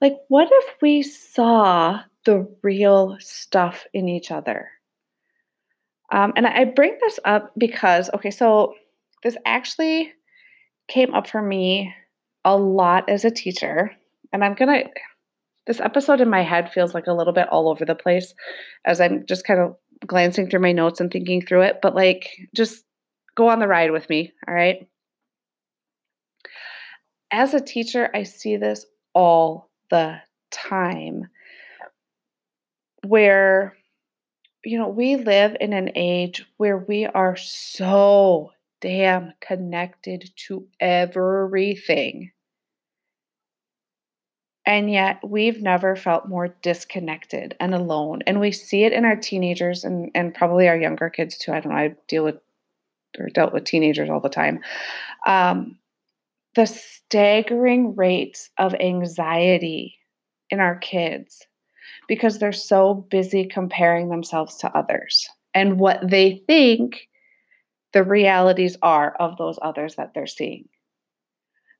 Like, 0.00 0.16
what 0.28 0.48
if 0.50 0.74
we 0.82 1.02
saw 1.02 2.00
the 2.24 2.46
real 2.62 3.16
stuff 3.20 3.86
in 3.92 4.08
each 4.08 4.30
other? 4.30 4.68
Um, 6.12 6.32
and 6.36 6.46
I 6.46 6.64
bring 6.64 6.96
this 7.00 7.18
up 7.24 7.52
because, 7.56 8.10
okay, 8.14 8.30
so 8.30 8.74
this 9.22 9.36
actually 9.44 10.12
came 10.88 11.14
up 11.14 11.28
for 11.28 11.42
me 11.42 11.94
a 12.44 12.56
lot 12.56 13.08
as 13.08 13.24
a 13.24 13.30
teacher. 13.30 13.92
And 14.32 14.44
I'm 14.44 14.54
going 14.54 14.84
to, 14.84 14.90
this 15.66 15.80
episode 15.80 16.20
in 16.20 16.30
my 16.30 16.42
head 16.42 16.72
feels 16.72 16.94
like 16.94 17.06
a 17.06 17.12
little 17.12 17.32
bit 17.32 17.48
all 17.48 17.68
over 17.68 17.84
the 17.84 17.94
place 17.94 18.34
as 18.84 19.00
I'm 19.00 19.24
just 19.26 19.46
kind 19.46 19.60
of 19.60 19.76
glancing 20.06 20.48
through 20.48 20.60
my 20.60 20.72
notes 20.72 21.00
and 21.00 21.10
thinking 21.10 21.42
through 21.42 21.62
it. 21.62 21.78
But 21.82 21.94
like, 21.94 22.28
just 22.54 22.84
go 23.36 23.48
on 23.48 23.58
the 23.58 23.68
ride 23.68 23.90
with 23.90 24.08
me. 24.08 24.32
All 24.46 24.54
right. 24.54 24.88
As 27.30 27.52
a 27.52 27.60
teacher, 27.60 28.08
I 28.14 28.22
see 28.22 28.56
this 28.56 28.86
all 29.14 29.70
the 29.90 30.18
time 30.50 31.28
where 33.06 33.76
you 34.64 34.78
know, 34.78 34.88
we 34.88 35.16
live 35.16 35.56
in 35.60 35.72
an 35.72 35.92
age 35.94 36.44
where 36.56 36.76
we 36.76 37.06
are 37.06 37.36
so 37.36 38.50
damn 38.80 39.32
connected 39.40 40.30
to 40.46 40.66
everything. 40.80 42.32
And 44.66 44.90
yet 44.92 45.20
we've 45.26 45.62
never 45.62 45.96
felt 45.96 46.28
more 46.28 46.48
disconnected 46.60 47.56
and 47.58 47.74
alone. 47.74 48.20
And 48.26 48.38
we 48.38 48.52
see 48.52 48.84
it 48.84 48.92
in 48.92 49.06
our 49.06 49.16
teenagers 49.16 49.82
and, 49.82 50.10
and 50.14 50.34
probably 50.34 50.68
our 50.68 50.76
younger 50.76 51.08
kids 51.08 51.38
too. 51.38 51.52
I 51.52 51.60
don't 51.60 51.72
know, 51.72 51.78
I 51.78 51.94
deal 52.06 52.24
with 52.24 52.36
or 53.18 53.28
dealt 53.30 53.54
with 53.54 53.64
teenagers 53.64 54.10
all 54.10 54.20
the 54.20 54.28
time. 54.28 54.60
Um, 55.26 55.78
the 56.54 56.66
staggering 56.66 57.96
rates 57.96 58.50
of 58.58 58.74
anxiety 58.74 59.96
in 60.50 60.60
our 60.60 60.76
kids 60.76 61.46
because 62.06 62.38
they're 62.38 62.52
so 62.52 62.94
busy 63.10 63.46
comparing 63.46 64.08
themselves 64.08 64.56
to 64.56 64.76
others 64.76 65.28
and 65.54 65.78
what 65.78 66.00
they 66.08 66.42
think 66.46 67.07
the 67.92 68.02
realities 68.02 68.76
are 68.82 69.14
of 69.18 69.36
those 69.36 69.58
others 69.62 69.96
that 69.96 70.12
they're 70.14 70.26
seeing. 70.26 70.68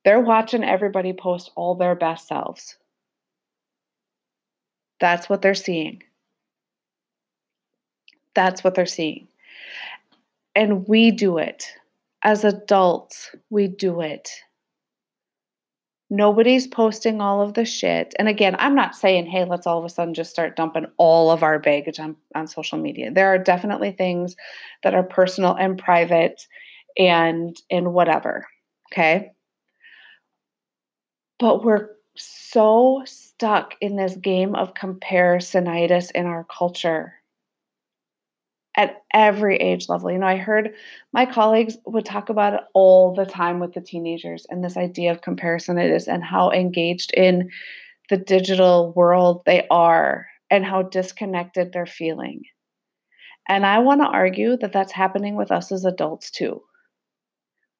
They're 0.05 0.19
watching 0.19 0.63
everybody 0.63 1.13
post 1.13 1.51
all 1.55 1.75
their 1.75 1.95
best 1.95 2.27
selves. 2.27 2.77
That's 4.99 5.29
what 5.29 5.41
they're 5.41 5.55
seeing. 5.55 6.03
That's 8.33 8.63
what 8.63 8.75
they're 8.75 8.85
seeing. 8.85 9.27
And 10.55 10.87
we 10.87 11.11
do 11.11 11.37
it. 11.37 11.65
As 12.23 12.43
adults, 12.43 13.35
we 13.49 13.67
do 13.67 14.01
it. 14.01 14.29
Nobody's 16.09 16.65
posting 16.65 17.21
all 17.21 17.41
of 17.41 17.53
the 17.53 17.65
shit. 17.65 18.15
And 18.17 18.27
again, 18.27 18.55
I'm 18.57 18.73
not 18.73 18.95
saying, 18.95 19.27
hey, 19.27 19.45
let's 19.45 19.67
all 19.67 19.77
of 19.77 19.85
a 19.85 19.89
sudden 19.89 20.15
just 20.15 20.31
start 20.31 20.55
dumping 20.55 20.87
all 20.97 21.29
of 21.29 21.43
our 21.43 21.59
baggage 21.59 21.99
on, 21.99 22.15
on 22.33 22.47
social 22.47 22.79
media. 22.79 23.11
There 23.11 23.27
are 23.27 23.37
definitely 23.37 23.91
things 23.91 24.35
that 24.83 24.95
are 24.95 25.03
personal 25.03 25.55
and 25.55 25.77
private 25.77 26.47
and 26.97 27.55
and 27.69 27.93
whatever. 27.93 28.47
Okay. 28.91 29.31
But 31.37 31.63
we're 31.63 31.89
so 32.15 33.03
stuck 33.05 33.75
in 33.79 33.95
this 33.95 34.15
game 34.17 34.55
of 34.55 34.73
comparisonitis 34.73 36.11
in 36.11 36.25
our 36.25 36.45
culture 36.45 37.13
at 38.79 39.03
every 39.13 39.57
age 39.57 39.89
level. 39.89 40.09
You 40.09 40.19
know, 40.19 40.25
I 40.25 40.37
heard 40.37 40.73
my 41.11 41.25
colleagues 41.25 41.77
would 41.85 42.05
talk 42.05 42.29
about 42.29 42.53
it 42.53 42.61
all 42.73 43.13
the 43.13 43.25
time 43.25 43.59
with 43.59 43.73
the 43.73 43.81
teenagers 43.81 44.47
and 44.49 44.63
this 44.63 44.77
idea 44.77 45.11
of 45.11 45.19
comparisonitis 45.19 46.07
and 46.07 46.23
how 46.23 46.51
engaged 46.51 47.11
in 47.13 47.49
the 48.09 48.15
digital 48.15 48.93
world 48.95 49.41
they 49.45 49.67
are 49.69 50.27
and 50.49 50.63
how 50.65 50.83
disconnected 50.83 51.73
they're 51.73 51.85
feeling. 51.85 52.43
And 53.49 53.65
I 53.65 53.79
want 53.79 53.99
to 53.99 54.07
argue 54.07 54.55
that 54.61 54.71
that's 54.71 54.93
happening 54.93 55.35
with 55.35 55.51
us 55.51 55.73
as 55.73 55.83
adults 55.83 56.31
too. 56.31 56.61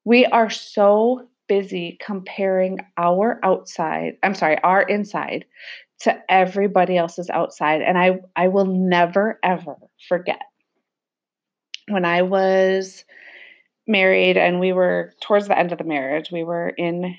We 0.04 0.26
are 0.26 0.50
so 0.50 1.28
busy 1.48 1.96
comparing 2.04 2.78
our 2.98 3.40
outside, 3.42 4.18
I'm 4.22 4.34
sorry, 4.34 4.58
our 4.62 4.82
inside 4.82 5.46
to 6.00 6.18
everybody 6.28 6.98
else's 6.98 7.30
outside. 7.30 7.80
And 7.80 7.96
I, 7.96 8.18
I 8.36 8.48
will 8.48 8.66
never, 8.66 9.38
ever 9.42 9.76
forget 10.06 10.40
when 11.92 12.04
I 12.04 12.22
was 12.22 13.04
married 13.86 14.36
and 14.36 14.60
we 14.60 14.72
were 14.72 15.12
towards 15.22 15.48
the 15.48 15.58
end 15.58 15.72
of 15.72 15.78
the 15.78 15.84
marriage, 15.84 16.30
we 16.30 16.44
were 16.44 16.68
in 16.70 17.16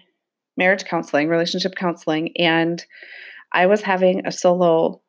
marriage 0.58 0.86
counseling, 0.86 1.28
relationship 1.28 1.76
counseling, 1.76 2.34
and 2.38 2.84
I 3.54 3.66
was 3.66 3.82
having 3.82 4.26
a 4.26 4.32
solo 4.32 5.02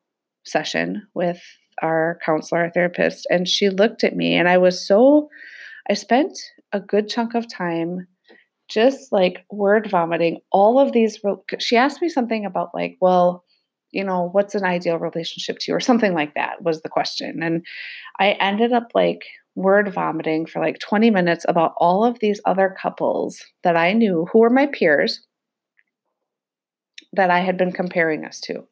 session 0.45 1.07
with 1.13 1.41
our 1.81 2.19
counselor, 2.25 2.63
our 2.63 2.69
therapist, 2.69 3.25
and 3.29 3.47
she 3.47 3.69
looked 3.69 4.03
at 4.03 4.15
me 4.15 4.35
and 4.35 4.47
I 4.47 4.57
was 4.57 4.85
so 4.85 5.29
I 5.89 5.95
spent 5.95 6.37
a 6.71 6.79
good 6.79 7.09
chunk 7.09 7.35
of 7.35 7.51
time 7.51 8.07
just 8.69 9.11
like 9.11 9.45
word 9.51 9.89
vomiting 9.89 10.39
all 10.51 10.79
of 10.79 10.91
these 10.91 11.19
she 11.59 11.75
asked 11.75 12.01
me 12.01 12.09
something 12.09 12.45
about 12.45 12.69
like 12.73 12.97
well 13.01 13.43
you 13.91 14.03
know 14.03 14.29
what's 14.31 14.55
an 14.55 14.63
ideal 14.63 14.97
relationship 14.97 15.57
to 15.59 15.71
you? 15.71 15.75
or 15.75 15.79
something 15.79 16.13
like 16.13 16.33
that 16.33 16.61
was 16.63 16.81
the 16.81 16.89
question 16.89 17.43
and 17.43 17.65
i 18.19 18.31
ended 18.39 18.71
up 18.71 18.87
like 18.95 19.23
word 19.55 19.93
vomiting 19.93 20.45
for 20.45 20.59
like 20.59 20.79
20 20.79 21.11
minutes 21.11 21.45
about 21.47 21.73
all 21.77 22.03
of 22.03 22.19
these 22.19 22.41
other 22.45 22.75
couples 22.81 23.43
that 23.63 23.77
i 23.77 23.93
knew 23.93 24.27
who 24.31 24.39
were 24.39 24.49
my 24.49 24.67
peers 24.67 25.21
that 27.11 27.29
i 27.29 27.39
had 27.39 27.57
been 27.57 27.71
comparing 27.71 28.25
us 28.25 28.39
to 28.39 28.65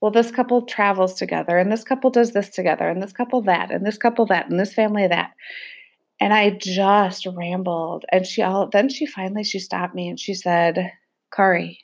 well 0.00 0.10
this 0.10 0.30
couple 0.30 0.62
travels 0.66 1.14
together 1.14 1.58
and 1.58 1.72
this 1.72 1.84
couple 1.84 2.10
does 2.10 2.32
this 2.32 2.50
together 2.50 2.88
and 2.88 3.02
this 3.02 3.12
couple 3.12 3.40
that 3.40 3.70
and 3.70 3.86
this 3.86 3.98
couple 3.98 4.26
that 4.26 4.48
and 4.50 4.60
this 4.60 4.74
family 4.74 5.06
that 5.06 5.30
and 6.20 6.34
I 6.34 6.50
just 6.50 7.26
rambled. 7.26 8.04
And 8.12 8.26
she 8.26 8.42
all 8.42 8.68
then 8.68 8.88
she 8.88 9.06
finally 9.06 9.42
she 9.42 9.58
stopped 9.58 9.94
me 9.94 10.08
and 10.08 10.20
she 10.20 10.34
said, 10.34 10.92
Kari, 11.32 11.80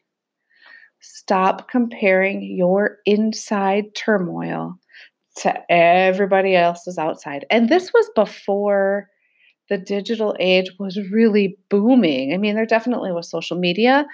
stop 1.00 1.70
comparing 1.70 2.42
your 2.42 2.98
inside 3.06 3.94
turmoil 3.94 4.78
to 5.36 5.54
everybody 5.70 6.56
else's 6.56 6.98
outside. 6.98 7.44
And 7.50 7.68
this 7.68 7.92
was 7.92 8.10
before 8.14 9.08
the 9.68 9.78
digital 9.78 10.34
age 10.38 10.70
was 10.78 10.98
really 11.10 11.58
booming. 11.68 12.32
I 12.32 12.36
mean, 12.36 12.54
there 12.54 12.66
definitely 12.66 13.12
was 13.12 13.28
social 13.28 13.58
media, 13.58 14.06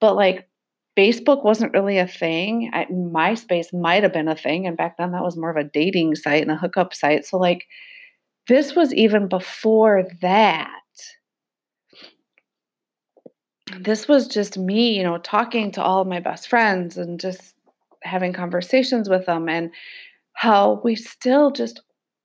but 0.00 0.14
like 0.14 0.48
Facebook 0.96 1.44
wasn't 1.44 1.72
really 1.72 1.98
a 1.98 2.06
thing. 2.06 2.70
I, 2.72 2.86
MySpace 2.86 3.72
might 3.72 4.02
have 4.02 4.12
been 4.12 4.28
a 4.28 4.36
thing. 4.36 4.66
And 4.66 4.76
back 4.76 4.96
then 4.96 5.12
that 5.12 5.22
was 5.22 5.36
more 5.36 5.50
of 5.50 5.56
a 5.56 5.64
dating 5.64 6.14
site 6.14 6.42
and 6.42 6.50
a 6.50 6.56
hookup 6.56 6.94
site. 6.94 7.24
So, 7.24 7.38
like, 7.38 7.64
this 8.48 8.74
was 8.74 8.92
even 8.94 9.28
before 9.28 10.08
that. 10.22 10.70
This 13.78 14.08
was 14.08 14.26
just 14.26 14.58
me, 14.58 14.96
you 14.96 15.04
know, 15.04 15.18
talking 15.18 15.70
to 15.72 15.82
all 15.82 16.00
of 16.00 16.08
my 16.08 16.18
best 16.18 16.48
friends 16.48 16.96
and 16.96 17.20
just 17.20 17.54
having 18.02 18.32
conversations 18.32 19.08
with 19.08 19.26
them, 19.26 19.48
and 19.48 19.70
how 20.40 20.80
we 20.82 20.96
still 20.96 21.50
just 21.50 21.82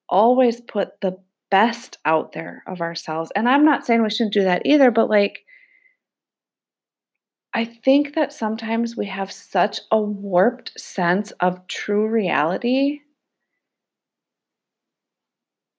always 0.08 0.62
put 0.62 1.02
the 1.02 1.18
best 1.52 1.98
out 2.06 2.32
there 2.32 2.64
of 2.66 2.80
ourselves. 2.80 3.30
And 3.36 3.50
I'm 3.50 3.66
not 3.66 3.86
saying 3.86 4.02
we 4.02 4.10
shouldn't 4.10 4.34
do 4.34 4.44
that 4.46 4.62
either, 4.64 4.90
but 4.90 5.10
like, 5.10 5.40
I 7.54 7.66
think 7.66 8.16
that 8.16 8.32
sometimes 8.32 8.96
we 8.96 9.06
have 9.08 9.34
such 9.34 9.82
a 9.92 10.00
warped 10.00 10.80
sense 10.80 11.32
of 11.42 11.68
true 11.68 12.08
reality 12.08 13.02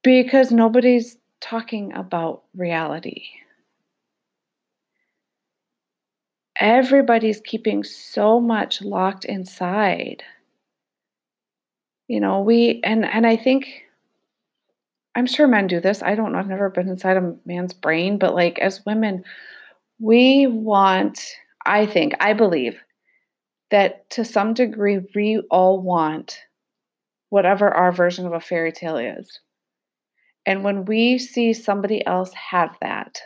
because 0.03 0.53
nobody's 0.53 1.17
talking 1.41 1.95
about 1.95 2.43
reality. 2.55 3.23
Everybody's 6.61 7.41
keeping 7.41 7.83
so 7.83 8.41
much 8.41 8.83
locked 8.83 9.25
inside. 9.25 10.23
You 12.09 12.21
know, 12.21 12.41
we 12.41 12.81
and 12.85 13.05
and 13.05 13.27
I 13.27 13.37
think 13.37 13.83
I'm 15.15 15.27
sure 15.27 15.49
men 15.49 15.67
do 15.67 15.81
this. 15.81 16.03
I 16.03 16.15
don't 16.15 16.33
know. 16.33 16.39
I've 16.39 16.49
never 16.49 16.69
been 16.69 16.89
inside 16.89 17.17
a 17.17 17.35
man's 17.47 17.73
brain, 17.73 18.19
but 18.19 18.35
like 18.35 18.59
as 18.59 18.85
women, 18.85 19.25
we 19.99 20.47
want, 20.47 21.25
I 21.65 21.87
think, 21.87 22.15
I 22.21 22.35
believe 22.35 22.79
that 23.71 24.09
to 24.11 24.25
some 24.25 24.55
degree 24.55 25.01
we 25.15 25.43
all 25.51 25.81
want 25.81 26.39
whatever 27.31 27.73
our 27.73 27.93
version 27.93 28.27
of 28.27 28.35
a 28.35 28.41
fairy 28.41 28.73
tale 28.73 28.99
is. 28.99 29.41
And 30.45 30.63
when 30.63 30.85
we 30.85 31.19
see 31.19 31.53
somebody 31.53 32.07
else 32.07 32.33
have 32.35 32.77
that, 32.81 33.21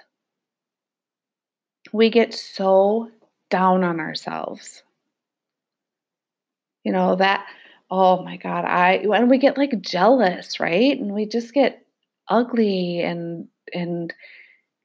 we 1.93 2.09
get 2.09 2.33
so 2.33 3.11
down 3.51 3.85
on 3.85 4.01
ourselves. 4.01 4.83
You 6.85 6.93
know, 6.93 7.17
that, 7.17 7.47
oh 7.91 8.23
my 8.23 8.37
God, 8.37 8.65
I, 8.65 9.05
and 9.15 9.29
we 9.29 9.39
get 9.39 9.59
like 9.59 9.81
jealous, 9.81 10.61
right? 10.61 10.99
And 10.99 11.13
we 11.13 11.27
just 11.27 11.53
get 11.53 11.85
ugly 12.29 13.01
and, 13.01 13.49
and, 13.75 14.13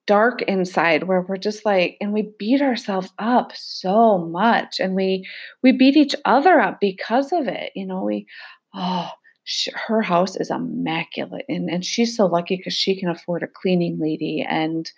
dark 0.07 0.43
inside 0.43 1.03
where 1.03 1.21
we're 1.21 1.37
just 1.37 1.65
like 1.65 1.97
and 1.99 2.13
we 2.13 2.31
beat 2.37 2.61
ourselves 2.61 3.11
up 3.17 3.51
so 3.55 4.19
much 4.19 4.79
and 4.79 4.95
we 4.95 5.27
we 5.63 5.71
beat 5.71 5.97
each 5.97 6.15
other 6.25 6.59
up 6.59 6.79
because 6.79 7.31
of 7.33 7.47
it 7.47 7.71
you 7.75 7.85
know 7.85 8.03
we 8.03 8.27
oh 8.75 9.09
her 9.87 10.01
house 10.01 10.35
is 10.35 10.49
immaculate 10.49 11.45
and, 11.49 11.69
and 11.69 11.85
she's 11.85 12.15
so 12.15 12.25
lucky 12.25 12.55
because 12.55 12.73
she 12.73 12.99
can 12.99 13.09
afford 13.09 13.43
a 13.43 13.47
cleaning 13.47 13.97
lady 13.99 14.45
and 14.47 14.91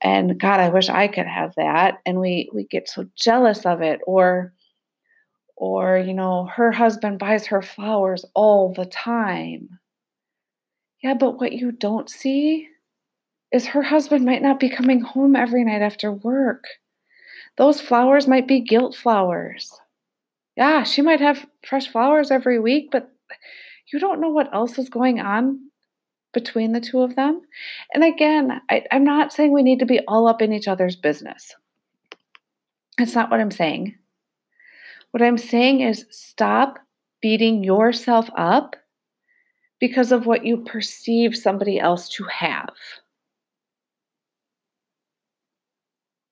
and 0.00 0.38
god 0.38 0.60
i 0.60 0.68
wish 0.68 0.88
i 0.88 1.06
could 1.06 1.26
have 1.26 1.52
that 1.56 1.98
and 2.06 2.18
we 2.18 2.50
we 2.54 2.64
get 2.64 2.88
so 2.88 3.06
jealous 3.16 3.66
of 3.66 3.82
it 3.82 4.00
or 4.06 4.52
or 5.56 5.98
you 5.98 6.14
know 6.14 6.46
her 6.46 6.72
husband 6.72 7.18
buys 7.18 7.46
her 7.46 7.62
flowers 7.62 8.24
all 8.34 8.72
the 8.72 8.86
time 8.86 9.68
yeah 11.02 11.14
but 11.14 11.38
what 11.38 11.52
you 11.52 11.72
don't 11.72 12.10
see 12.10 12.68
is 13.52 13.66
her 13.66 13.82
husband 13.82 14.24
might 14.24 14.42
not 14.42 14.60
be 14.60 14.68
coming 14.68 15.00
home 15.00 15.36
every 15.36 15.64
night 15.64 15.82
after 15.82 16.12
work 16.12 16.64
those 17.56 17.80
flowers 17.80 18.26
might 18.26 18.48
be 18.48 18.60
guilt 18.60 18.94
flowers 18.94 19.78
yeah 20.56 20.82
she 20.82 21.02
might 21.02 21.20
have 21.20 21.46
fresh 21.66 21.88
flowers 21.88 22.30
every 22.30 22.58
week 22.58 22.88
but 22.90 23.10
you 23.92 23.98
don't 23.98 24.20
know 24.20 24.30
what 24.30 24.52
else 24.54 24.78
is 24.78 24.88
going 24.88 25.20
on 25.20 25.58
between 26.32 26.72
the 26.72 26.80
two 26.80 27.00
of 27.00 27.14
them. 27.14 27.42
And 27.92 28.02
again, 28.02 28.60
I, 28.70 28.84
I'm 28.90 29.04
not 29.04 29.32
saying 29.32 29.52
we 29.52 29.62
need 29.62 29.80
to 29.80 29.86
be 29.86 30.00
all 30.08 30.26
up 30.26 30.42
in 30.42 30.52
each 30.52 30.68
other's 30.68 30.96
business. 30.96 31.54
That's 32.98 33.14
not 33.14 33.30
what 33.30 33.40
I'm 33.40 33.50
saying. 33.50 33.96
What 35.12 35.22
I'm 35.22 35.38
saying 35.38 35.80
is 35.82 36.06
stop 36.10 36.78
beating 37.20 37.62
yourself 37.62 38.28
up 38.36 38.76
because 39.78 40.10
of 40.10 40.26
what 40.26 40.44
you 40.44 40.58
perceive 40.58 41.36
somebody 41.36 41.78
else 41.78 42.08
to 42.10 42.24
have. 42.24 42.74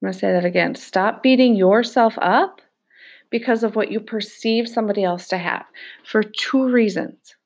I'm 0.02 0.06
going 0.06 0.12
to 0.14 0.18
say 0.18 0.32
that 0.32 0.46
again. 0.46 0.74
Stop 0.74 1.22
beating 1.22 1.54
yourself 1.56 2.16
up 2.22 2.62
because 3.28 3.62
of 3.62 3.76
what 3.76 3.92
you 3.92 4.00
perceive 4.00 4.66
somebody 4.66 5.04
else 5.04 5.28
to 5.28 5.36
have 5.36 5.66
for 6.04 6.22
two 6.22 6.64
reasons. 6.64 7.36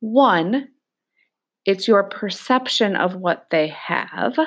One, 0.00 0.68
it's 1.66 1.86
your 1.86 2.04
perception 2.04 2.96
of 2.96 3.16
what 3.16 3.46
they 3.50 3.68
have. 3.68 4.38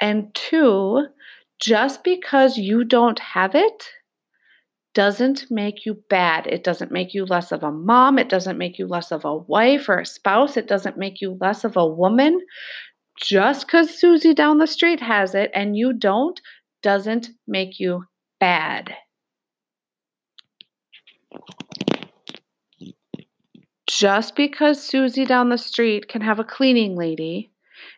And 0.00 0.34
two, 0.34 1.06
Just 1.60 2.02
because 2.02 2.56
you 2.56 2.84
don't 2.84 3.18
have 3.18 3.54
it 3.54 3.88
doesn't 4.94 5.46
make 5.50 5.84
you 5.84 6.02
bad. 6.08 6.46
It 6.46 6.64
doesn't 6.64 6.92
make 6.92 7.14
you 7.14 7.26
less 7.26 7.52
of 7.52 7.62
a 7.62 7.72
mom. 7.72 8.18
It 8.18 8.28
doesn't 8.28 8.58
make 8.58 8.78
you 8.78 8.86
less 8.86 9.10
of 9.12 9.24
a 9.24 9.36
wife 9.36 9.88
or 9.88 9.98
a 9.98 10.06
spouse. 10.06 10.56
It 10.56 10.68
doesn't 10.68 10.96
make 10.96 11.20
you 11.20 11.36
less 11.40 11.64
of 11.64 11.76
a 11.76 11.86
woman. 11.86 12.40
Just 13.20 13.66
because 13.66 13.98
Susie 13.98 14.34
down 14.34 14.58
the 14.58 14.66
street 14.66 15.00
has 15.00 15.34
it 15.34 15.50
and 15.54 15.76
you 15.76 15.92
don't 15.92 16.40
doesn't 16.82 17.30
make 17.46 17.78
you 17.78 18.04
bad. 18.40 18.94
Just 23.86 24.34
because 24.34 24.82
Susie 24.82 25.24
down 25.24 25.50
the 25.50 25.58
street 25.58 26.08
can 26.08 26.22
have 26.22 26.38
a 26.38 26.44
cleaning 26.44 26.96
lady 26.96 27.50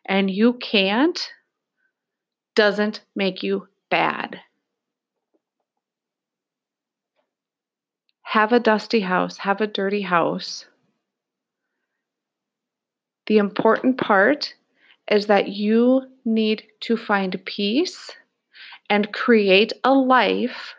and 0.07 0.31
you 0.31 0.55
can't 0.55 1.31
doesn't 2.55 3.03
make 3.15 3.43
you 3.43 3.69
bad. 3.91 4.41
Have 8.31 8.53
a 8.53 8.59
dusty 8.59 9.01
house, 9.01 9.39
have 9.39 9.61
a 9.61 9.69
dirty 9.69 10.03
house. 10.03 10.67
The 13.29 13.39
important 13.39 13.99
part 13.99 14.53
is 15.09 15.29
that 15.29 15.51
you 15.51 16.03
need 16.25 16.65
to 16.81 16.97
find 16.97 17.41
peace 17.45 18.11
and 18.91 19.13
create 19.13 19.73
a 19.85 19.95
life 19.95 20.75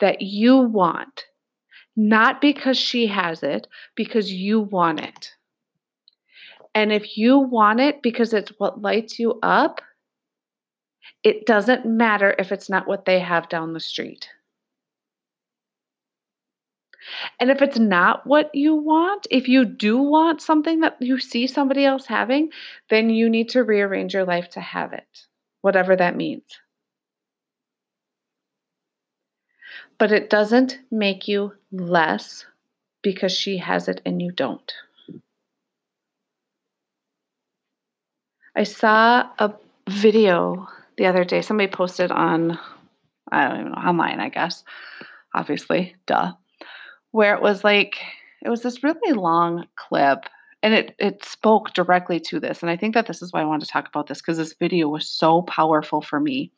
that 0.00 0.22
you 0.22 0.56
want, 0.56 1.26
not 1.96 2.40
because 2.40 2.78
she 2.78 3.06
has 3.08 3.42
it, 3.42 3.68
because 3.94 4.32
you 4.32 4.62
want 4.62 5.00
it. 5.00 5.34
And 6.74 6.94
if 6.94 7.18
you 7.18 7.38
want 7.38 7.78
it 7.78 8.00
because 8.02 8.32
it's 8.32 8.52
what 8.56 8.80
lights 8.80 9.18
you 9.18 9.38
up, 9.42 9.82
it 11.22 11.44
doesn't 11.44 11.84
matter 11.84 12.34
if 12.38 12.52
it's 12.52 12.70
not 12.70 12.88
what 12.88 13.04
they 13.04 13.20
have 13.20 13.50
down 13.50 13.74
the 13.74 13.80
street. 13.80 14.30
And 17.40 17.50
if 17.50 17.62
it's 17.62 17.78
not 17.78 18.26
what 18.26 18.54
you 18.54 18.74
want, 18.74 19.26
if 19.30 19.48
you 19.48 19.64
do 19.64 19.98
want 19.98 20.40
something 20.40 20.80
that 20.80 20.96
you 21.00 21.18
see 21.18 21.46
somebody 21.46 21.84
else 21.84 22.06
having, 22.06 22.50
then 22.90 23.10
you 23.10 23.28
need 23.28 23.48
to 23.50 23.64
rearrange 23.64 24.14
your 24.14 24.24
life 24.24 24.48
to 24.50 24.60
have 24.60 24.92
it, 24.92 25.26
whatever 25.60 25.96
that 25.96 26.16
means. 26.16 26.44
But 29.98 30.12
it 30.12 30.30
doesn't 30.30 30.78
make 30.90 31.28
you 31.28 31.52
less 31.70 32.44
because 33.02 33.32
she 33.32 33.58
has 33.58 33.88
it 33.88 34.00
and 34.04 34.20
you 34.22 34.32
don't. 34.32 34.72
I 38.56 38.64
saw 38.64 39.28
a 39.38 39.54
video 39.88 40.68
the 40.98 41.06
other 41.06 41.24
day. 41.24 41.42
Somebody 41.42 41.70
posted 41.70 42.10
on, 42.10 42.58
I 43.30 43.48
don't 43.48 43.60
even 43.60 43.72
know, 43.72 43.78
online, 43.78 44.20
I 44.20 44.28
guess. 44.28 44.62
Obviously, 45.34 45.96
duh. 46.06 46.32
Where 47.12 47.34
it 47.34 47.42
was 47.42 47.62
like, 47.64 47.96
it 48.42 48.48
was 48.48 48.62
this 48.62 48.82
really 48.82 49.12
long 49.12 49.66
clip 49.76 50.24
and 50.62 50.74
it, 50.74 50.94
it 50.98 51.24
spoke 51.24 51.72
directly 51.74 52.20
to 52.20 52.40
this. 52.40 52.62
And 52.62 52.70
I 52.70 52.76
think 52.76 52.94
that 52.94 53.06
this 53.06 53.22
is 53.22 53.32
why 53.32 53.42
I 53.42 53.44
wanted 53.44 53.66
to 53.66 53.72
talk 53.72 53.88
about 53.88 54.06
this 54.06 54.20
because 54.20 54.36
this 54.36 54.54
video 54.54 54.88
was 54.88 55.08
so 55.08 55.42
powerful 55.42 56.00
for 56.00 56.20
me. 56.20 56.52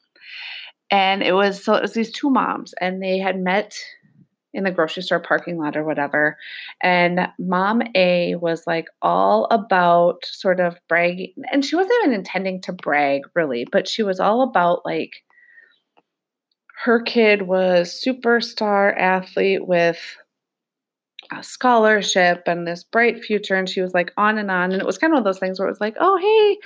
And 0.91 1.23
it 1.23 1.33
was 1.33 1.63
so 1.63 1.75
it 1.75 1.83
was 1.83 1.95
these 1.95 2.11
two 2.11 2.31
moms 2.31 2.75
and 2.81 3.03
they 3.03 3.19
had 3.19 3.41
met 3.41 3.77
in 4.53 4.65
the 4.65 4.71
grocery 4.71 5.03
store 5.03 5.21
parking 5.21 5.59
lot 5.59 5.77
or 5.77 5.85
whatever. 5.85 6.39
And 6.81 7.29
mom 7.39 7.83
A 7.97 8.37
was 8.37 8.67
like 8.67 8.87
all 9.03 9.47
about 9.51 10.25
sort 10.25 10.61
of 10.61 10.79
bragging. 10.89 11.33
And 11.51 11.65
she 11.65 11.75
wasn't 11.75 11.95
even 12.03 12.15
intending 12.15 12.61
to 12.63 12.73
brag 12.73 13.23
really, 13.35 13.67
but 13.71 13.89
she 13.89 14.03
was 14.03 14.21
all 14.21 14.43
about 14.43 14.85
like 14.85 15.25
her 16.85 17.03
kid 17.03 17.43
was 17.43 18.01
superstar 18.07 18.97
athlete 18.97 19.67
with 19.67 19.99
a 21.39 21.43
scholarship 21.43 22.43
and 22.47 22.67
this 22.67 22.85
bright 22.85 23.23
future 23.23 23.55
and 23.55 23.69
she 23.69 23.81
was 23.81 23.95
like 23.95 24.13
on 24.17 24.39
and 24.39 24.51
on 24.51 24.73
and 24.73 24.81
it 24.81 24.87
was 24.87 24.99
kind 24.99 25.13
of 25.13 25.19
of 25.19 25.25
those 25.25 25.39
things 25.39 25.59
where 25.59 25.69
it 25.69 25.73
was 25.73 25.81
like 25.81 25.97
oh 26.01 26.17
hey 26.19 26.59